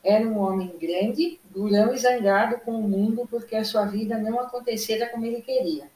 Era 0.05 0.29
um 0.29 0.39
homem 0.41 0.77
grande, 0.79 1.41
durão 1.47 1.95
e 1.95 1.97
zangado 1.97 2.59
com 2.59 2.73
o 2.73 2.87
mundo 2.87 3.27
porque 3.31 3.57
a 3.57 3.65
sua 3.65 3.87
vida 3.87 4.19
não 4.19 4.39
acontecera 4.39 5.09
como 5.09 5.25
ele 5.25 5.41
queria. 5.41 5.89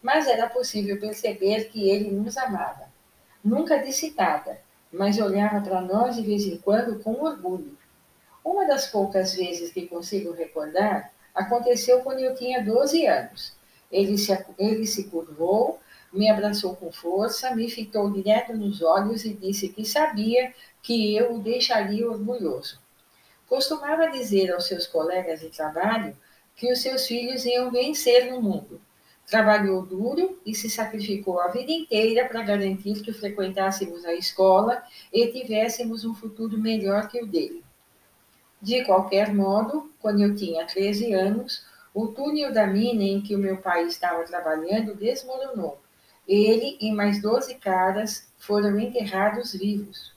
Mas 0.00 0.28
era 0.28 0.48
possível 0.48 1.00
perceber 1.00 1.70
que 1.70 1.90
ele 1.90 2.08
nos 2.12 2.38
amava. 2.38 2.88
Nunca 3.42 3.78
disse 3.78 4.14
nada, 4.16 4.60
mas 4.92 5.18
olhava 5.18 5.60
para 5.60 5.80
nós 5.80 6.16
de 6.16 6.22
vez 6.22 6.44
em 6.44 6.56
quando 6.58 6.98
com 7.02 7.12
orgulho. 7.12 7.76
Uma 8.44 8.66
das 8.66 8.86
poucas 8.86 9.34
vezes 9.34 9.72
que 9.72 9.86
consigo 9.86 10.32
recordar 10.32 11.12
aconteceu 11.34 12.00
quando 12.00 12.20
eu 12.20 12.34
tinha 12.34 12.64
12 12.64 13.06
anos. 13.06 13.56
Ele 13.90 14.16
se, 14.16 14.32
ele 14.58 14.86
se 14.86 15.04
curvou, 15.04 15.78
me 16.12 16.30
abraçou 16.30 16.74
com 16.76 16.90
força, 16.90 17.54
me 17.54 17.70
fitou 17.70 18.10
direto 18.10 18.56
nos 18.56 18.82
olhos 18.82 19.24
e 19.24 19.34
disse 19.34 19.68
que 19.68 19.84
sabia 19.84 20.52
que 20.82 21.16
eu 21.16 21.34
o 21.34 21.38
deixaria 21.40 22.10
orgulhoso. 22.10 22.80
Costumava 23.46 24.10
dizer 24.10 24.52
aos 24.52 24.66
seus 24.66 24.86
colegas 24.86 25.40
de 25.40 25.48
trabalho 25.48 26.16
que 26.54 26.72
os 26.72 26.80
seus 26.80 27.06
filhos 27.06 27.44
iam 27.44 27.70
vencer 27.70 28.30
no 28.30 28.42
mundo. 28.42 28.80
Trabalhou 29.28 29.84
duro 29.84 30.40
e 30.46 30.54
se 30.54 30.70
sacrificou 30.70 31.38
a 31.38 31.48
vida 31.48 31.70
inteira 31.70 32.26
para 32.26 32.42
garantir 32.42 33.02
que 33.02 33.12
frequentássemos 33.12 34.04
a 34.06 34.14
escola 34.14 34.82
e 35.12 35.26
tivéssemos 35.26 36.02
um 36.04 36.14
futuro 36.14 36.56
melhor 36.56 37.08
que 37.08 37.22
o 37.22 37.26
dele. 37.26 37.62
De 38.60 38.82
qualquer 38.84 39.34
modo, 39.34 39.92
quando 40.00 40.22
eu 40.22 40.34
tinha 40.34 40.66
13 40.66 41.12
anos, 41.12 41.62
o 41.92 42.06
túnel 42.06 42.52
da 42.54 42.66
mina 42.66 43.02
em 43.02 43.20
que 43.20 43.36
o 43.36 43.38
meu 43.38 43.58
pai 43.58 43.84
estava 43.84 44.24
trabalhando 44.24 44.94
desmoronou. 44.94 45.78
Ele 46.26 46.78
e 46.80 46.90
mais 46.90 47.20
12 47.20 47.54
caras 47.56 48.32
foram 48.38 48.80
enterrados 48.80 49.52
vivos. 49.52 50.14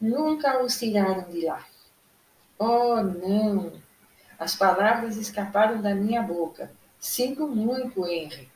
Nunca 0.00 0.62
os 0.62 0.78
tiraram 0.78 1.28
de 1.28 1.44
lá. 1.44 1.64
Oh, 2.56 3.02
não! 3.02 3.72
As 4.38 4.54
palavras 4.54 5.16
escaparam 5.16 5.82
da 5.82 5.94
minha 5.94 6.22
boca. 6.22 6.70
Sinto 7.04 7.46
muito, 7.46 8.06
Henry. 8.06 8.48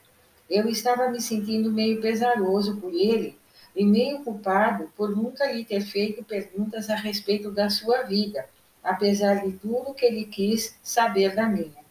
Eu 0.48 0.70
estava 0.70 1.10
me 1.10 1.20
sentindo 1.20 1.70
meio 1.70 2.00
pesaroso 2.00 2.78
por 2.80 2.94
ele 2.94 3.38
e 3.76 3.84
meio 3.84 4.24
culpado 4.24 4.90
por 4.96 5.14
nunca 5.14 5.52
lhe 5.52 5.66
ter 5.66 5.82
feito 5.82 6.24
perguntas 6.24 6.88
a 6.88 6.94
respeito 6.96 7.50
da 7.50 7.68
sua 7.68 8.04
vida, 8.04 8.48
apesar 8.82 9.44
de 9.44 9.52
tudo 9.52 9.92
que 9.92 10.06
ele 10.06 10.24
quis 10.24 10.74
saber 10.82 11.34
da 11.34 11.46
minha. 11.46 11.84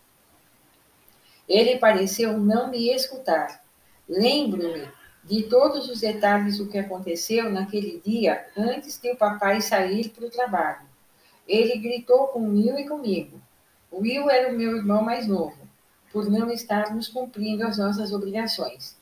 Ele 1.47 1.77
pareceu 1.77 2.39
não 2.39 2.71
me 2.71 2.89
escutar. 2.89 3.63
Lembro-me 4.09 4.89
de 5.23 5.43
todos 5.43 5.87
os 5.87 6.01
detalhes 6.01 6.57
do 6.57 6.67
que 6.67 6.79
aconteceu 6.79 7.51
naquele 7.51 8.01
dia 8.03 8.47
antes 8.57 8.99
de 8.99 9.11
o 9.11 9.15
papai 9.15 9.61
sair 9.61 10.09
para 10.09 10.25
o 10.25 10.31
trabalho. 10.31 10.87
Ele 11.47 11.77
gritou 11.77 12.29
com 12.29 12.49
Will 12.49 12.79
e 12.79 12.87
comigo. 12.87 13.39
Will 13.91 14.27
era 14.27 14.51
o 14.51 14.57
meu 14.57 14.75
irmão 14.75 15.03
mais 15.03 15.27
novo, 15.27 15.66
por 16.11 16.29
não 16.29 16.51
estarmos 16.51 17.07
cumprindo 17.07 17.65
as 17.65 17.77
nossas 17.77 18.11
obrigações. 18.11 18.95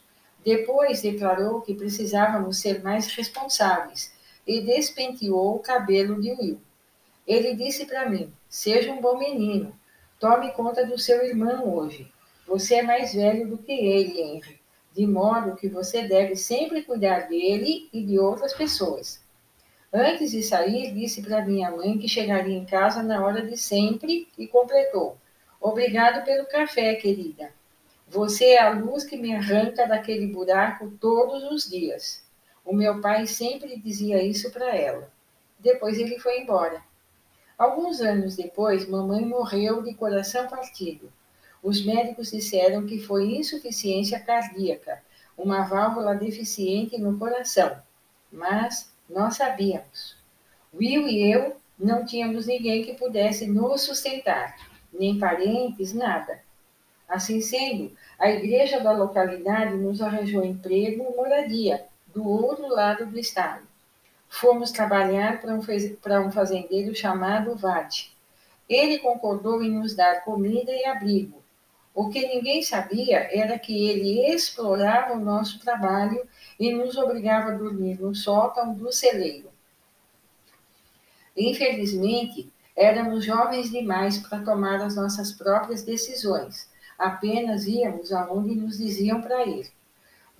Depois 0.43 1.01
declarou 1.01 1.61
que 1.61 1.73
precisávamos 1.73 2.59
ser 2.59 2.83
mais 2.83 3.07
responsáveis 3.07 4.13
e 4.45 4.61
despenteou 4.61 5.55
o 5.55 5.59
cabelo 5.59 6.21
de 6.21 6.31
Will. 6.33 6.61
Ele 7.25 7.55
disse 7.55 7.85
para 7.85 8.07
mim: 8.07 8.31
Seja 8.47 8.91
um 8.91 9.01
bom 9.01 9.17
menino, 9.17 9.73
tome 10.19 10.51
conta 10.51 10.85
do 10.85 10.99
seu 10.99 11.25
irmão 11.25 11.73
hoje. 11.75 12.11
Você 12.47 12.75
é 12.75 12.83
mais 12.83 13.13
velho 13.13 13.47
do 13.47 13.57
que 13.57 13.71
ele, 13.71 14.21
Henry. 14.21 14.59
de 14.95 15.07
modo 15.07 15.55
que 15.55 15.67
você 15.67 16.07
deve 16.07 16.35
sempre 16.35 16.83
cuidar 16.83 17.27
dele 17.27 17.89
e 17.91 18.01
de 18.03 18.19
outras 18.19 18.53
pessoas. 18.53 19.19
Antes 19.91 20.31
de 20.31 20.43
sair, 20.43 20.93
disse 20.93 21.21
para 21.21 21.45
minha 21.45 21.71
mãe 21.71 21.97
que 21.97 22.07
chegaria 22.07 22.55
em 22.55 22.65
casa 22.65 23.01
na 23.01 23.25
hora 23.25 23.41
de 23.41 23.57
sempre 23.57 24.27
e 24.37 24.47
completou: 24.47 25.17
Obrigado 25.67 26.23
pelo 26.23 26.45
café, 26.45 26.93
querida. 26.93 27.51
Você 28.07 28.49
é 28.49 28.61
a 28.61 28.69
luz 28.69 29.03
que 29.03 29.17
me 29.17 29.33
arranca 29.35 29.87
daquele 29.87 30.27
buraco 30.27 30.91
todos 31.01 31.43
os 31.51 31.67
dias. 31.67 32.23
O 32.63 32.71
meu 32.71 33.01
pai 33.01 33.25
sempre 33.25 33.75
dizia 33.79 34.21
isso 34.21 34.51
para 34.51 34.75
ela. 34.75 35.11
Depois 35.57 35.97
ele 35.97 36.19
foi 36.19 36.39
embora. 36.39 36.83
Alguns 37.57 37.99
anos 37.99 38.35
depois, 38.35 38.87
mamãe 38.87 39.25
morreu 39.25 39.81
de 39.81 39.95
coração 39.95 40.47
partido. 40.47 41.11
Os 41.63 41.83
médicos 41.83 42.29
disseram 42.29 42.85
que 42.85 42.99
foi 42.99 43.35
insuficiência 43.35 44.19
cardíaca, 44.19 45.01
uma 45.35 45.63
válvula 45.63 46.13
deficiente 46.13 46.95
no 46.99 47.17
coração. 47.17 47.75
Mas 48.31 48.93
nós 49.09 49.37
sabíamos. 49.37 50.15
Will 50.71 51.07
e 51.07 51.23
eu 51.33 51.55
não 51.79 52.05
tínhamos 52.05 52.45
ninguém 52.45 52.83
que 52.83 52.93
pudesse 52.93 53.47
nos 53.47 53.81
sustentar, 53.81 54.74
nem 54.99 55.19
parentes, 55.19 55.93
nada. 55.93 56.39
Assim 57.07 57.39
sendo, 57.41 57.91
a 58.17 58.29
igreja 58.29 58.79
da 58.79 58.91
localidade 58.91 59.75
nos 59.75 60.01
arranjou 60.01 60.43
emprego 60.43 61.03
e 61.03 61.15
moradia 61.15 61.85
do 62.07 62.27
outro 62.27 62.67
lado 62.67 63.05
do 63.05 63.19
estado. 63.19 63.63
Fomos 64.27 64.71
trabalhar 64.71 65.39
para 65.39 65.53
um, 66.21 66.31
fazendeiro 66.31 66.95
chamado 66.95 67.55
Vade. 67.55 68.11
Ele 68.67 68.97
concordou 68.99 69.63
em 69.63 69.71
nos 69.71 69.95
dar 69.95 70.23
comida 70.23 70.71
e 70.71 70.85
abrigo. 70.85 71.43
O 71.93 72.09
que 72.09 72.27
ninguém 72.27 72.61
sabia 72.61 73.29
era 73.31 73.57
que 73.57 73.87
ele 73.87 74.27
explorava 74.33 75.13
o 75.13 75.19
nosso 75.19 75.59
trabalho 75.59 76.27
e 76.59 76.73
nos 76.73 76.97
obrigava 76.97 77.51
a 77.51 77.55
dormir 77.55 78.01
no 78.01 78.13
sótão 78.13 78.73
do 78.73 78.91
celeiro. 78.91 79.49
Infelizmente, 81.37 82.51
éramos 82.75 83.23
jovens 83.25 83.71
demais 83.71 84.17
para 84.17 84.43
tomar 84.43 84.81
as 84.81 84.95
nossas 84.95 85.31
próprias 85.31 85.83
decisões 85.83 86.69
apenas 86.97 87.65
íamos 87.65 88.11
aonde 88.11 88.55
nos 88.55 88.77
diziam 88.77 89.21
para 89.21 89.45
ir. 89.45 89.71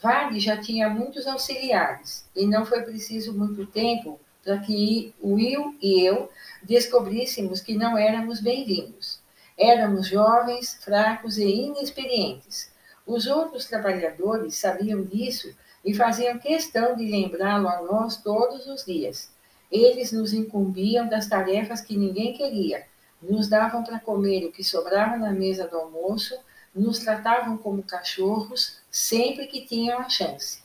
Vale 0.02 0.39
já 0.39 0.58
tinha 0.58 0.89
muitos 0.89 1.28
auxiliares 1.28 2.26
e 2.36 2.45
não 2.45 2.65
foi 2.65 2.82
preciso 2.82 3.34
muito 3.34 3.65
tempo 3.65 4.19
para 4.43 4.60
que 4.60 5.13
Will 5.24 5.76
e 5.82 6.06
eu 6.06 6.30
descobríssemos 6.62 7.62
que 7.62 7.76
não 7.76 7.98
éramos 7.98 8.39
bem-vindos. 8.39 9.19
Éramos 9.58 10.08
jovens, 10.08 10.76
fracos 10.84 11.38
e 11.38 11.45
inexperientes. 11.45 12.71
Os 13.08 13.26
outros 13.26 13.65
trabalhadores 13.65 14.56
sabiam 14.56 15.04
disso 15.04 15.56
e 15.84 15.93
faziam 15.93 16.38
questão 16.38 16.95
de 16.95 17.10
lembrá-lo 17.10 17.69
a 17.69 17.82
nós 17.82 18.17
todos 18.17 18.67
os 18.67 18.86
dias. 18.86 19.30
Eles 19.71 20.12
nos 20.12 20.34
incumbiam 20.34 21.08
das 21.08 21.28
tarefas 21.28 21.82
que 21.82 21.97
ninguém 21.97 22.34
queria, 22.34 22.86
nos 23.21 23.47
davam 23.47 23.84
para 23.84 23.99
comer 23.99 24.45
o 24.45 24.51
que 24.51 24.63
sobrava 24.63 25.17
na 25.17 25.32
mesa 25.32 25.67
do 25.67 25.78
almoço, 25.78 26.38
nos 26.73 26.99
tratavam 26.99 27.58
como 27.58 27.84
cachorros 27.84 28.80
sempre 28.91 29.47
que 29.47 29.65
tinham 29.65 29.99
a 29.99 30.10
chance. 30.10 30.63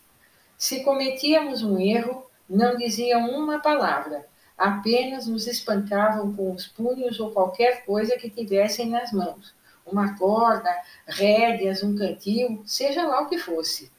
Se 0.59 0.83
cometíamos 0.85 1.63
um 1.63 1.79
erro, 1.79 2.27
não 2.49 2.77
diziam 2.77 3.31
uma 3.31 3.61
palavra, 3.61 4.27
apenas 4.59 5.27
nos 5.27 5.47
espancavam 5.47 6.35
com 6.35 6.53
os 6.53 6.67
punhos 6.67 7.19
ou 7.19 7.31
qualquer 7.31 7.85
coisa 7.87 8.19
que 8.19 8.29
tivessem 8.29 8.91
nas 8.91 9.13
mãos, 9.13 9.55
uma 9.87 10.19
corda, 10.19 10.71
rédeas, 11.07 11.83
um 11.83 11.97
cantil, 11.97 12.63
seja 12.67 13.07
lá 13.07 13.23
o 13.23 13.29
que 13.29 13.39
fosse. 13.39 13.91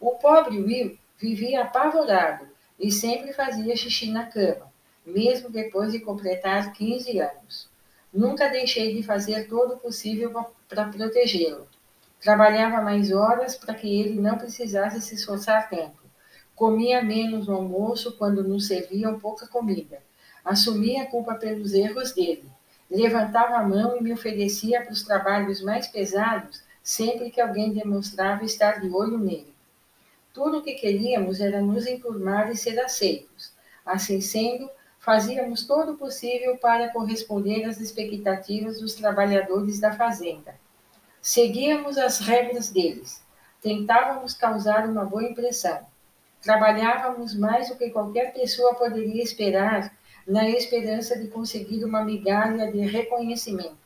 O 0.00 0.12
pobre 0.12 0.58
Will 0.58 0.98
vivia 1.18 1.62
apavorado 1.62 2.51
e 2.82 2.90
sempre 2.90 3.32
fazia 3.32 3.76
xixi 3.76 4.10
na 4.10 4.26
cama, 4.26 4.72
mesmo 5.06 5.48
depois 5.48 5.92
de 5.92 6.00
completar 6.00 6.72
15 6.72 7.20
anos. 7.20 7.70
Nunca 8.12 8.48
deixei 8.48 8.92
de 8.94 9.04
fazer 9.04 9.48
todo 9.48 9.74
o 9.74 9.78
possível 9.78 10.32
para 10.68 10.88
protegê-lo. 10.88 11.68
Trabalhava 12.20 12.82
mais 12.82 13.12
horas 13.12 13.54
para 13.54 13.74
que 13.74 13.88
ele 14.00 14.20
não 14.20 14.36
precisasse 14.36 15.00
se 15.00 15.14
esforçar 15.14 15.70
tanto. 15.70 16.02
Comia 16.56 17.02
menos 17.02 17.46
no 17.46 17.54
almoço 17.54 18.16
quando 18.18 18.42
nos 18.42 18.66
serviam 18.66 19.18
pouca 19.18 19.46
comida. 19.46 20.02
Assumia 20.44 21.04
a 21.04 21.06
culpa 21.06 21.36
pelos 21.36 21.72
erros 21.72 22.12
dele. 22.12 22.44
Levantava 22.90 23.56
a 23.56 23.66
mão 23.66 23.96
e 23.96 24.02
me 24.02 24.12
oferecia 24.12 24.82
para 24.82 24.92
os 24.92 25.02
trabalhos 25.02 25.62
mais 25.62 25.86
pesados 25.86 26.62
sempre 26.82 27.30
que 27.30 27.40
alguém 27.40 27.72
demonstrava 27.72 28.44
estar 28.44 28.80
de 28.80 28.90
olho 28.90 29.18
nele. 29.18 29.51
Tudo 30.32 30.58
o 30.58 30.62
que 30.62 30.74
queríamos 30.74 31.40
era 31.40 31.60
nos 31.60 31.86
enturmar 31.86 32.50
e 32.50 32.56
ser 32.56 32.80
aceitos. 32.80 33.52
Assim 33.84 34.20
sendo, 34.20 34.70
fazíamos 34.98 35.66
todo 35.66 35.92
o 35.92 35.98
possível 35.98 36.56
para 36.56 36.90
corresponder 36.90 37.64
às 37.64 37.80
expectativas 37.80 38.80
dos 38.80 38.94
trabalhadores 38.94 39.78
da 39.78 39.92
fazenda. 39.92 40.54
Seguíamos 41.20 41.98
as 41.98 42.18
regras 42.18 42.70
deles, 42.70 43.22
tentávamos 43.60 44.34
causar 44.34 44.88
uma 44.88 45.04
boa 45.04 45.24
impressão. 45.24 45.80
Trabalhávamos 46.40 47.34
mais 47.36 47.68
do 47.68 47.76
que 47.76 47.90
qualquer 47.90 48.32
pessoa 48.32 48.74
poderia 48.74 49.22
esperar, 49.22 49.94
na 50.26 50.48
esperança 50.48 51.18
de 51.18 51.28
conseguir 51.28 51.84
uma 51.84 52.04
migalha 52.04 52.70
de 52.70 52.78
reconhecimento. 52.78 53.76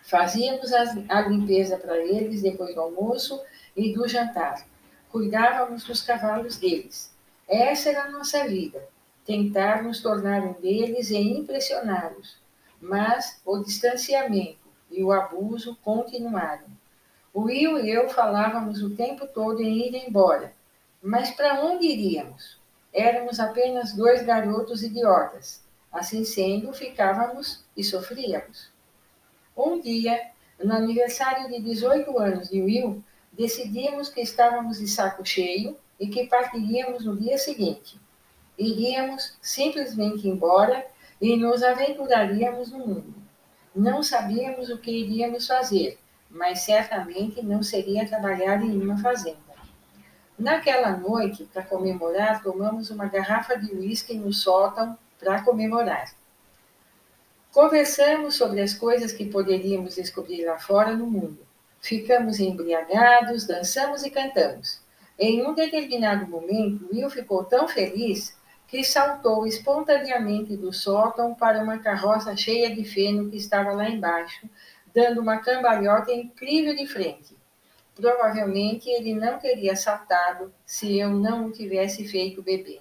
Fazíamos 0.00 0.72
a 0.72 1.20
limpeza 1.22 1.76
para 1.76 1.98
eles 1.98 2.40
depois 2.40 2.74
do 2.74 2.80
almoço 2.80 3.40
e 3.76 3.92
do 3.92 4.08
jantar. 4.08 4.64
Cuidávamos 5.10 5.84
dos 5.84 6.02
cavalos 6.02 6.56
deles. 6.56 7.10
Essa 7.48 7.88
era 7.90 8.04
a 8.04 8.10
nossa 8.10 8.46
vida 8.46 8.86
tentar 9.24 9.82
nos 9.82 10.00
tornar 10.00 10.42
um 10.42 10.54
deles 10.54 11.10
e 11.10 11.18
impressioná-los, 11.18 12.38
mas 12.80 13.40
o 13.44 13.58
distanciamento 13.58 14.68
e 14.90 15.02
o 15.02 15.12
abuso 15.12 15.76
continuaram. 15.82 16.66
O 17.32 17.42
Will 17.42 17.78
e 17.78 17.90
eu 17.90 18.08
falávamos 18.08 18.82
o 18.82 18.96
tempo 18.96 19.26
todo 19.26 19.62
em 19.62 19.86
ir 19.86 19.94
embora, 20.06 20.52
mas 21.02 21.30
para 21.30 21.62
onde 21.62 21.86
iríamos? 21.86 22.58
Éramos 22.92 23.38
apenas 23.38 23.92
dois 23.92 24.22
garotos 24.22 24.82
idiotas. 24.82 25.62
Assim 25.92 26.24
sendo, 26.24 26.72
ficávamos 26.72 27.64
e 27.76 27.84
sofríamos. 27.84 28.70
Um 29.56 29.80
dia, 29.80 30.20
no 30.62 30.74
aniversário 30.74 31.48
de 31.48 31.60
18 31.60 32.18
anos 32.18 32.48
de 32.48 32.60
Will, 32.60 33.02
decidimos 33.38 34.08
que 34.08 34.20
estávamos 34.20 34.78
de 34.78 34.88
saco 34.88 35.24
cheio 35.24 35.78
e 35.98 36.08
que 36.08 36.26
partiríamos 36.26 37.04
no 37.04 37.16
dia 37.16 37.38
seguinte 37.38 37.98
iríamos 38.58 39.38
simplesmente 39.40 40.28
embora 40.28 40.84
e 41.20 41.36
nos 41.36 41.62
aventuraríamos 41.62 42.72
no 42.72 42.78
mundo. 42.78 43.14
Não 43.74 44.02
sabíamos 44.02 44.68
o 44.68 44.78
que 44.78 44.90
iríamos 44.90 45.46
fazer, 45.46 45.98
mas 46.28 46.60
certamente 46.60 47.40
não 47.42 47.62
seria 47.62 48.06
trabalhar 48.06 48.60
em 48.62 48.76
uma 48.80 48.98
fazenda. 48.98 49.38
Naquela 50.36 50.96
noite, 50.96 51.48
para 51.52 51.62
comemorar, 51.62 52.42
tomamos 52.42 52.90
uma 52.90 53.06
garrafa 53.06 53.56
de 53.56 53.72
uísque 53.72 54.14
no 54.14 54.32
sótão 54.32 54.98
para 55.18 55.42
comemorar. 55.42 56.12
Conversamos 57.52 58.36
sobre 58.36 58.60
as 58.60 58.74
coisas 58.74 59.12
que 59.12 59.26
poderíamos 59.26 59.96
descobrir 59.96 60.44
lá 60.44 60.58
fora 60.58 60.96
no 60.96 61.06
mundo. 61.06 61.47
Ficamos 61.80 62.40
embriagados, 62.40 63.46
dançamos 63.46 64.04
e 64.04 64.10
cantamos. 64.10 64.80
Em 65.18 65.44
um 65.46 65.54
determinado 65.54 66.26
momento, 66.28 66.88
Will 66.92 67.10
ficou 67.10 67.44
tão 67.44 67.66
feliz 67.66 68.36
que 68.66 68.84
saltou 68.84 69.46
espontaneamente 69.46 70.56
do 70.56 70.72
sótão 70.72 71.34
para 71.34 71.62
uma 71.62 71.78
carroça 71.78 72.36
cheia 72.36 72.74
de 72.74 72.84
feno 72.84 73.30
que 73.30 73.36
estava 73.36 73.72
lá 73.72 73.88
embaixo, 73.88 74.48
dando 74.94 75.20
uma 75.20 75.38
cambalhota 75.38 76.12
incrível 76.12 76.76
de 76.76 76.86
frente. 76.86 77.36
Provavelmente 77.94 78.88
ele 78.90 79.14
não 79.14 79.38
teria 79.38 79.74
saltado 79.74 80.52
se 80.64 80.98
eu 80.98 81.10
não 81.10 81.46
o 81.46 81.50
tivesse 81.50 82.06
feito 82.06 82.42
beber. 82.42 82.80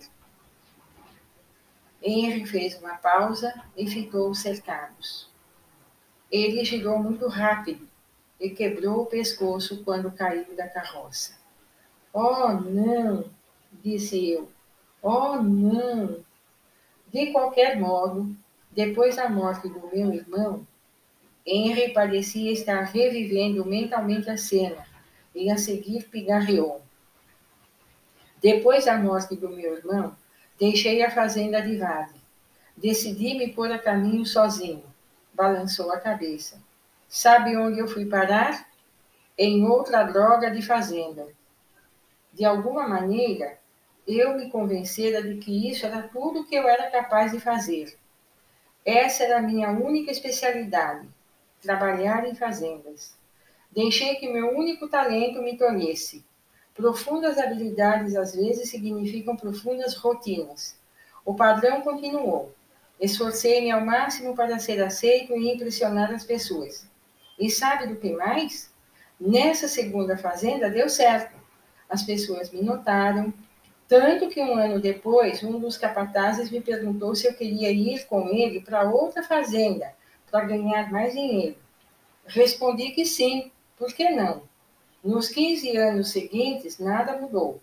Henry 2.02 2.46
fez 2.46 2.78
uma 2.80 2.96
pausa 2.96 3.54
e 3.76 3.88
ficou 3.88 4.34
cercados. 4.36 5.30
Ele 6.32 6.64
girou 6.64 7.00
muito 7.00 7.28
rápido 7.28 7.87
e 8.40 8.50
quebrou 8.50 9.02
o 9.02 9.06
pescoço 9.06 9.84
quando 9.84 10.12
caiu 10.12 10.56
da 10.56 10.68
carroça. 10.68 11.36
Oh, 12.14 12.54
não! 12.54 13.26
disse 13.84 14.32
eu 14.32 14.50
Oh, 15.02 15.38
não! 15.38 16.24
De 17.12 17.32
qualquer 17.32 17.80
modo, 17.80 18.36
depois 18.72 19.16
da 19.16 19.30
morte 19.30 19.70
do 19.70 19.90
meu 19.94 20.14
irmão, 20.14 20.68
Henry 21.46 21.94
parecia 21.94 22.52
estar 22.52 22.82
revivendo 22.82 23.66
mentalmente 23.66 24.30
a 24.30 24.38
cena 24.38 24.86
e 25.34 25.50
a 25.50 25.58
seguir 25.58 26.10
pigarreou. 26.10 26.82
Depois 28.42 28.86
da 28.86 28.98
morte 28.98 29.36
do 29.36 29.50
meu 29.50 29.78
irmão, 29.78 30.16
deixei 30.60 31.02
a 31.02 31.10
fazenda 31.10 31.62
de 31.62 31.78
Vade. 31.78 32.14
Decidi 32.76 33.36
me 33.36 33.54
pôr 33.54 33.72
a 33.72 33.80
caminho 33.80 34.26
sozinho. 34.26 34.84
Balançou 35.34 35.92
a 35.92 36.00
cabeça. 36.00 36.62
Sabe 37.08 37.56
onde 37.58 37.80
eu 37.80 37.88
fui 37.88 38.06
parar? 38.06 38.68
em 39.38 39.68
outra 39.68 40.04
droga 40.04 40.50
de 40.50 40.64
fazenda. 40.64 41.28
De 42.34 42.44
alguma 42.44 42.88
maneira, 42.88 43.60
eu 44.08 44.36
me 44.36 44.50
convencera 44.50 45.22
de 45.22 45.36
que 45.36 45.70
isso 45.70 45.86
era 45.86 46.02
tudo 46.02 46.46
que 46.46 46.56
eu 46.56 46.68
era 46.68 46.90
capaz 46.90 47.32
de 47.32 47.40
fazer. 47.40 47.96
Essa 48.84 49.26
era 49.26 49.38
a 49.38 49.42
minha 49.42 49.70
única 49.70 50.12
especialidade, 50.12 51.08
trabalhar 51.62 52.28
em 52.28 52.34
fazendas. 52.34 53.16
Deixei 53.72 54.16
que 54.16 54.32
meu 54.32 54.58
único 54.58 54.88
talento 54.88 55.42
me 55.42 55.56
tolhesse. 55.56 56.26
Profundas 56.74 57.38
habilidades 57.38 58.16
às 58.16 58.34
vezes 58.34 58.70
significam 58.70 59.36
profundas 59.36 59.96
rotinas. 59.96 60.80
O 61.24 61.36
padrão 61.36 61.82
continuou. 61.82 62.54
Esforcei-me 63.00 63.70
ao 63.70 63.86
máximo 63.86 64.36
para 64.36 64.58
ser 64.58 64.82
aceito 64.82 65.34
e 65.34 65.54
impressionar 65.54 66.12
as 66.12 66.24
pessoas. 66.24 66.88
E 67.38 67.50
sabe 67.50 67.88
do 67.88 67.96
que 67.96 68.12
mais? 68.14 68.72
Nessa 69.20 69.68
segunda 69.68 70.18
fazenda 70.18 70.70
deu 70.70 70.90
certo. 70.90 71.36
As 71.90 72.04
pessoas 72.04 72.52
me 72.52 72.62
notaram, 72.62 73.34
tanto 73.88 74.28
que 74.28 74.42
um 74.42 74.58
ano 74.58 74.82
depois, 74.82 75.42
um 75.44 75.60
dos 75.60 75.78
capatazes 75.78 76.52
me 76.52 76.60
perguntou 76.60 77.16
se 77.16 77.28
eu 77.28 77.34
queria 77.34 77.72
ir 77.72 78.06
com 78.06 78.28
ele 78.28 78.60
para 78.62 78.84
outra 78.84 79.24
fazenda, 79.24 79.94
para 80.30 80.46
ganhar 80.46 80.92
mais 80.92 81.14
dinheiro. 81.14 81.56
Respondi 82.26 82.92
que 82.92 83.06
sim, 83.06 83.52
por 83.78 83.94
que 83.94 84.10
não? 84.10 84.44
Nos 85.02 85.30
15 85.30 85.78
anos 85.78 86.10
seguintes, 86.10 86.80
nada 86.80 87.18
mudou. 87.18 87.62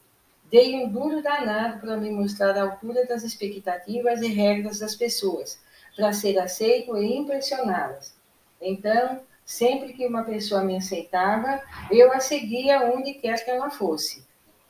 Dei 0.50 0.74
um 0.76 0.88
duro 0.88 1.22
danado 1.22 1.80
para 1.80 1.96
me 1.96 2.10
mostrar 2.10 2.56
a 2.56 2.62
altura 2.62 3.04
das 3.04 3.22
expectativas 3.22 4.22
e 4.22 4.28
regras 4.28 4.78
das 4.78 4.94
pessoas, 4.94 5.60
para 5.94 6.12
ser 6.12 6.38
aceito 6.38 6.96
e 6.96 7.16
impressioná-las. 7.16 8.16
Então, 8.60 9.20
sempre 9.44 9.92
que 9.92 10.06
uma 10.06 10.24
pessoa 10.24 10.64
me 10.64 10.76
aceitava, 10.76 11.62
eu 11.90 12.12
a 12.12 12.20
seguia 12.20 12.80
onde 12.94 13.14
quer 13.14 13.44
que 13.44 13.50
ela 13.50 13.70
fosse 13.70 14.24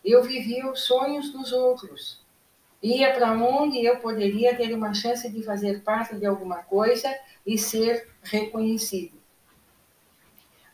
eu 0.04 0.22
vivia 0.22 0.70
os 0.70 0.80
sonhos 0.80 1.32
dos 1.32 1.52
outros. 1.52 2.22
Ia 2.82 3.14
para 3.14 3.32
onde 3.32 3.82
eu 3.82 3.96
poderia 3.96 4.54
ter 4.54 4.74
uma 4.74 4.92
chance 4.92 5.28
de 5.30 5.42
fazer 5.42 5.82
parte 5.82 6.14
de 6.16 6.26
alguma 6.26 6.56
coisa 6.56 7.16
e 7.46 7.56
ser 7.56 8.10
reconhecido. 8.22 9.14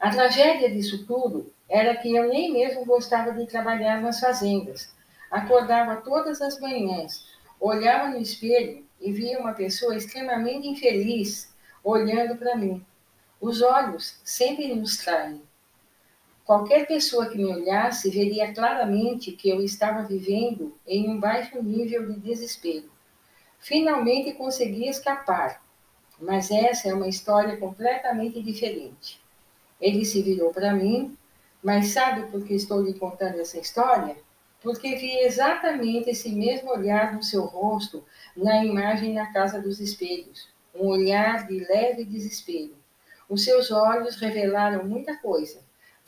A 0.01 0.11
tragédia 0.11 0.68
disso 0.68 1.07
tudo 1.07 1.53
era 1.68 1.94
que 1.94 2.12
eu 2.12 2.28
nem 2.28 2.53
mesmo 2.53 2.84
gostava 2.84 3.32
de 3.32 3.46
trabalhar 3.46 4.01
nas 4.01 4.18
fazendas. 4.18 4.92
Acordava 5.30 6.01
todas 6.03 6.42
as 6.42 6.59
manhãs, 6.59 7.24
olhava 7.61 8.09
no 8.09 8.18
espelho 8.18 8.84
e 9.01 9.12
via 9.12 9.38
uma 9.38 9.53
pessoa 9.53 9.94
extremamente 9.94 10.66
infeliz 10.66 11.55
olhando 11.84 12.36
para 12.36 12.57
mim. 12.57 12.84
Os 13.41 13.62
olhos 13.62 14.20
sempre 14.22 14.74
nos 14.74 14.99
traem. 14.99 15.41
Qualquer 16.45 16.86
pessoa 16.86 17.26
que 17.26 17.38
me 17.38 17.47
olhasse 17.47 18.11
veria 18.11 18.53
claramente 18.53 19.32
que 19.32 19.49
eu 19.49 19.62
estava 19.62 20.03
vivendo 20.03 20.76
em 20.86 21.09
um 21.09 21.18
baixo 21.18 21.62
nível 21.62 22.07
de 22.07 22.20
desespero. 22.20 22.91
Finalmente 23.59 24.34
consegui 24.34 24.88
escapar, 24.88 25.64
mas 26.20 26.51
essa 26.51 26.91
é 26.91 26.95
uma 26.95 27.09
história 27.09 27.57
completamente 27.57 28.43
diferente. 28.43 29.18
Ele 29.80 30.05
se 30.05 30.20
virou 30.20 30.53
para 30.53 30.74
mim, 30.74 31.16
mas 31.62 31.88
sabe 31.88 32.30
por 32.30 32.45
que 32.45 32.53
estou 32.53 32.82
lhe 32.82 32.93
contando 32.93 33.41
essa 33.41 33.59
história? 33.59 34.18
Porque 34.61 34.97
vi 34.97 35.18
exatamente 35.20 36.11
esse 36.11 36.28
mesmo 36.28 36.72
olhar 36.72 37.14
no 37.14 37.22
seu 37.22 37.47
rosto 37.47 38.05
na 38.36 38.62
imagem 38.62 39.14
na 39.14 39.32
casa 39.32 39.59
dos 39.62 39.80
espelhos, 39.80 40.51
um 40.74 40.88
olhar 40.88 41.47
de 41.47 41.61
leve 41.61 42.05
desespero. 42.05 42.80
Os 43.31 43.45
seus 43.45 43.70
olhos 43.70 44.16
revelaram 44.16 44.85
muita 44.85 45.16
coisa 45.16 45.61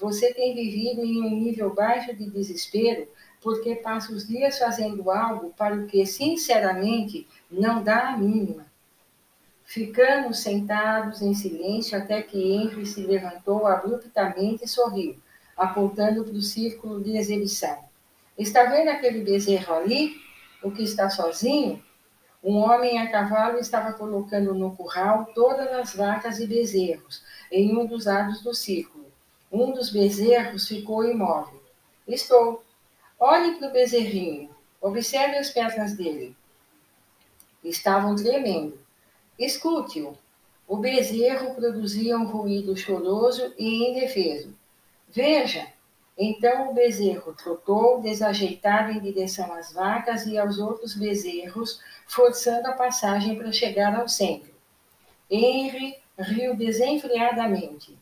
você 0.02 0.34
tem 0.34 0.52
vivido 0.52 1.04
em 1.04 1.22
um 1.22 1.30
nível 1.30 1.72
baixo 1.72 2.12
de 2.12 2.28
desespero 2.28 3.06
porque 3.40 3.76
passa 3.76 4.12
os 4.12 4.26
dias 4.26 4.58
fazendo 4.58 5.08
algo 5.12 5.54
para 5.56 5.76
o 5.76 5.86
que, 5.86 6.04
sinceramente, 6.04 7.24
não 7.48 7.84
dá 7.84 8.08
a 8.08 8.16
mínima. 8.16 8.66
Ficamos 9.64 10.40
sentados 10.40 11.22
em 11.22 11.34
silêncio 11.34 11.96
até 11.96 12.20
que 12.20 12.36
Henry 12.36 12.84
se 12.84 13.00
levantou 13.00 13.64
abruptamente 13.64 14.64
e 14.64 14.68
sorriu, 14.68 15.16
apontando 15.56 16.24
para 16.24 16.34
o 16.34 16.42
círculo 16.42 17.00
de 17.00 17.16
exibição. 17.16 17.78
Está 18.36 18.64
vendo 18.64 18.88
aquele 18.88 19.20
bezerro 19.22 19.74
ali? 19.74 20.16
O 20.64 20.72
que 20.72 20.82
está 20.82 21.08
sozinho? 21.08 21.80
Um 22.42 22.56
homem 22.56 22.98
a 22.98 23.10
cavalo 23.10 23.58
estava 23.58 23.92
colocando 23.92 24.52
no 24.52 24.74
curral 24.74 25.26
todas 25.34 25.68
as 25.68 25.94
vacas 25.94 26.40
e 26.40 26.46
bezerros 26.46 27.22
em 27.50 27.76
um 27.76 27.86
dos 27.86 28.06
lados 28.06 28.42
do 28.42 28.52
círculo. 28.52 29.06
Um 29.50 29.70
dos 29.70 29.90
bezerros 29.90 30.66
ficou 30.66 31.04
imóvel. 31.04 31.62
Estou. 32.08 32.64
Olhe 33.18 33.56
para 33.56 33.68
o 33.68 33.72
bezerrinho. 33.72 34.50
Observe 34.80 35.36
as 35.36 35.50
pernas 35.50 35.92
dele. 35.92 36.34
Estavam 37.62 38.16
tremendo. 38.16 38.76
Escute-o. 39.38 40.18
O 40.66 40.76
bezerro 40.78 41.54
produzia 41.54 42.16
um 42.16 42.24
ruído 42.24 42.76
choroso 42.76 43.54
e 43.56 43.90
indefeso. 43.90 44.52
Veja! 45.08 45.68
Então 46.16 46.70
o 46.70 46.74
bezerro 46.74 47.32
trotou 47.32 48.00
desajeitado 48.00 48.92
em 48.92 49.00
direção 49.00 49.52
às 49.54 49.72
vacas 49.72 50.26
e 50.26 50.36
aos 50.36 50.58
outros 50.58 50.94
bezerros, 50.94 51.80
forçando 52.06 52.68
a 52.68 52.72
passagem 52.72 53.36
para 53.36 53.50
chegar 53.50 53.98
ao 53.98 54.08
centro. 54.08 54.52
Henry 55.30 55.96
riu 56.18 56.54
desenfreadamente. 56.54 57.98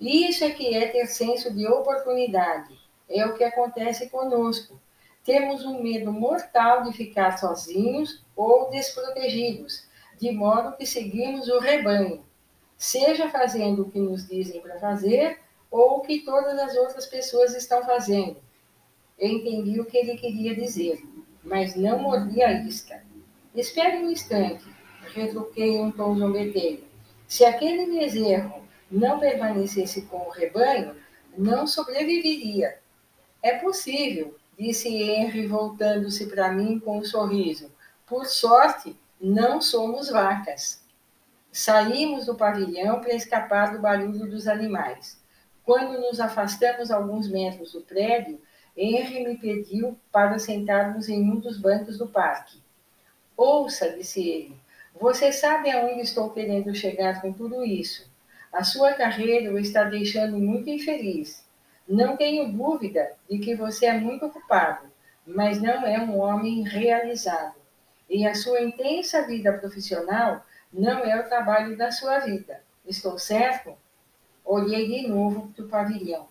Isso 0.00 0.44
é 0.44 0.50
que 0.50 0.74
é 0.74 0.88
ter 0.88 1.06
senso 1.06 1.54
de 1.54 1.66
oportunidade. 1.66 2.76
É 3.08 3.24
o 3.24 3.34
que 3.34 3.44
acontece 3.44 4.10
conosco. 4.10 4.80
Temos 5.24 5.64
um 5.64 5.80
medo 5.80 6.12
mortal 6.12 6.82
de 6.82 6.92
ficar 6.92 7.38
sozinhos 7.38 8.24
ou 8.34 8.68
desprotegidos, 8.70 9.86
de 10.18 10.32
modo 10.32 10.76
que 10.76 10.84
seguimos 10.84 11.46
o 11.48 11.60
rebanho, 11.60 12.24
seja 12.76 13.28
fazendo 13.30 13.82
o 13.82 13.90
que 13.90 14.00
nos 14.00 14.26
dizem 14.26 14.60
para 14.60 14.80
fazer 14.80 15.38
ou 15.72 15.96
o 15.96 16.00
que 16.02 16.20
todas 16.20 16.56
as 16.58 16.76
outras 16.76 17.06
pessoas 17.06 17.56
estão 17.56 17.82
fazendo. 17.82 18.36
Eu 19.18 19.30
entendi 19.30 19.80
o 19.80 19.86
que 19.86 19.96
ele 19.96 20.18
queria 20.18 20.54
dizer, 20.54 21.02
mas 21.42 21.74
não 21.74 21.98
mordi 21.98 22.42
a 22.42 22.52
isca. 22.52 23.02
Espere 23.54 23.96
um 23.96 24.10
instante, 24.10 24.64
retruquei 25.14 25.80
um 25.80 25.90
tom 25.90 26.14
zombeteiro. 26.14 26.84
Se 27.26 27.44
aquele 27.46 27.86
bezerro 27.86 28.62
não 28.90 29.18
permanecesse 29.18 30.02
com 30.02 30.18
o 30.18 30.30
rebanho, 30.30 30.94
não 31.36 31.66
sobreviveria. 31.66 32.78
É 33.42 33.56
possível, 33.58 34.36
disse 34.58 34.88
Henry, 34.88 35.46
voltando-se 35.46 36.26
para 36.26 36.52
mim 36.52 36.78
com 36.78 36.98
um 36.98 37.04
sorriso. 37.04 37.72
Por 38.06 38.26
sorte, 38.26 38.94
não 39.18 39.62
somos 39.62 40.10
vacas. 40.10 40.82
Saímos 41.50 42.26
do 42.26 42.34
pavilhão 42.34 43.00
para 43.00 43.14
escapar 43.14 43.72
do 43.72 43.80
barulho 43.80 44.28
dos 44.28 44.46
animais. 44.46 45.21
Quando 45.64 46.00
nos 46.00 46.20
afastamos 46.20 46.90
alguns 46.90 47.28
metros 47.28 47.72
do 47.72 47.80
prédio, 47.80 48.40
Henry 48.76 49.24
me 49.24 49.36
pediu 49.36 49.98
para 50.10 50.38
sentarmos 50.38 51.08
em 51.08 51.30
um 51.30 51.38
dos 51.38 51.58
bancos 51.58 51.98
do 51.98 52.08
parque. 52.08 52.60
Ouça, 53.36 53.90
disse 53.90 54.26
ele, 54.28 54.56
você 54.98 55.32
sabe 55.32 55.70
aonde 55.70 56.00
estou 56.00 56.30
querendo 56.30 56.74
chegar 56.74 57.20
com 57.20 57.32
tudo 57.32 57.64
isso. 57.64 58.10
A 58.52 58.62
sua 58.62 58.92
carreira 58.92 59.52
o 59.52 59.58
está 59.58 59.84
deixando 59.84 60.38
muito 60.38 60.68
infeliz. 60.68 61.44
Não 61.88 62.16
tenho 62.16 62.52
dúvida 62.52 63.12
de 63.28 63.38
que 63.38 63.54
você 63.54 63.86
é 63.86 63.94
muito 63.94 64.26
ocupado, 64.26 64.86
mas 65.26 65.60
não 65.60 65.86
é 65.86 65.98
um 65.98 66.18
homem 66.18 66.62
realizado. 66.62 67.54
E 68.08 68.26
a 68.26 68.34
sua 68.34 68.62
intensa 68.62 69.26
vida 69.26 69.52
profissional 69.52 70.44
não 70.72 71.00
é 71.00 71.18
o 71.20 71.28
trabalho 71.28 71.76
da 71.76 71.90
sua 71.90 72.18
vida. 72.20 72.62
Estou 72.86 73.18
certo? 73.18 73.74
Olhei 74.52 74.86
de 74.86 75.08
novo 75.08 75.52
para 75.54 75.64
o 75.64 75.68
pavilhão. 75.68 76.28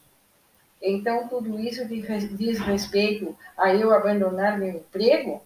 Então, 0.82 1.28
tudo 1.28 1.60
isso 1.60 1.86
diz 1.86 2.60
respeito 2.60 3.38
a 3.58 3.74
eu 3.74 3.94
abandonar 3.94 4.58
meu 4.58 4.70
emprego? 4.70 5.42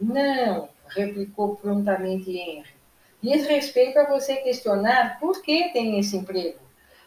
Não, 0.00 0.68
replicou 0.88 1.56
prontamente 1.56 2.30
Henry 2.30 2.82
diz 3.22 3.46
respeito 3.46 3.98
a 3.98 4.04
você 4.04 4.36
questionar 4.36 5.20
por 5.20 5.40
que 5.42 5.70
tem 5.72 5.98
esse 5.98 6.16
emprego. 6.16 6.58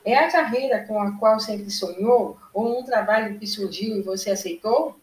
É 0.03 0.15
a 0.15 0.31
carreira 0.31 0.85
com 0.85 0.99
a 1.01 1.17
qual 1.17 1.39
sempre 1.39 1.69
sonhou 1.69 2.37
ou 2.53 2.79
um 2.79 2.83
trabalho 2.83 3.37
que 3.37 3.45
surgiu 3.45 3.97
e 3.97 4.01
você 4.01 4.31
aceitou? 4.31 4.97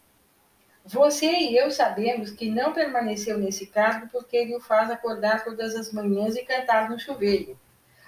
Você 0.85 1.27
e 1.27 1.55
eu 1.55 1.69
sabemos 1.69 2.31
que 2.31 2.49
não 2.49 2.73
permaneceu 2.73 3.37
nesse 3.37 3.67
cargo 3.67 4.09
porque 4.11 4.35
ele 4.35 4.55
o 4.55 4.59
faz 4.59 4.89
acordar 4.89 5.43
todas 5.43 5.75
as 5.75 5.93
manhãs 5.93 6.35
e 6.35 6.43
cantar 6.43 6.89
no 6.89 6.99
chuveiro. 6.99 7.57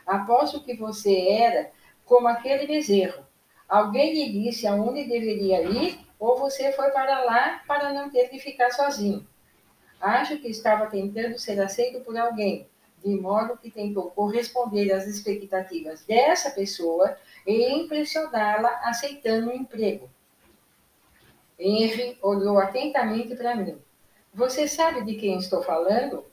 Aposto 0.05 0.63
que 0.63 0.75
você 0.75 1.29
era 1.29 1.69
como 2.05 2.27
aquele 2.27 2.67
bezerro. 2.67 3.25
Alguém 3.67 4.13
lhe 4.13 4.31
disse 4.31 4.67
aonde 4.67 5.05
deveria 5.05 5.63
ir 5.63 5.99
ou 6.19 6.37
você 6.37 6.71
foi 6.71 6.91
para 6.91 7.23
lá 7.23 7.61
para 7.67 7.91
não 7.91 8.09
ter 8.09 8.29
que 8.29 8.39
ficar 8.39 8.71
sozinho. 8.71 9.27
Acho 9.99 10.37
que 10.37 10.47
estava 10.49 10.87
tentando 10.87 11.37
ser 11.37 11.59
aceito 11.59 12.01
por 12.01 12.17
alguém, 12.17 12.69
de 13.03 13.15
modo 13.15 13.57
que 13.57 13.71
tentou 13.71 14.11
corresponder 14.11 14.91
às 14.91 15.07
expectativas 15.07 16.03
dessa 16.03 16.51
pessoa 16.51 17.17
e 17.45 17.73
impressioná-la 17.73 18.69
aceitando 18.83 19.49
um 19.49 19.55
emprego. 19.55 20.09
Henry 21.57 22.17
olhou 22.21 22.59
atentamente 22.59 23.35
para 23.35 23.55
mim. 23.55 23.77
Você 24.33 24.67
sabe 24.67 25.03
de 25.05 25.15
quem 25.15 25.37
estou 25.37 25.63
falando? 25.63 26.25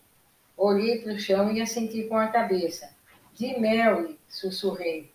Olhei 0.57 0.99
para 0.99 1.13
o 1.13 1.19
chão 1.19 1.51
e 1.53 1.63
assenti 1.63 2.05
com 2.05 2.17
a 2.17 2.29
cabeça. 2.29 2.93
De 3.33 3.59
Mary, 3.59 4.19
sussurrei. 4.29 5.12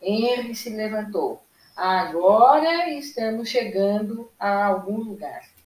Henry 0.00 0.54
se 0.54 0.70
levantou. 0.70 1.42
Agora 1.76 2.90
estamos 2.90 3.48
chegando 3.48 4.30
a 4.38 4.66
algum 4.66 4.98
lugar. 4.98 5.48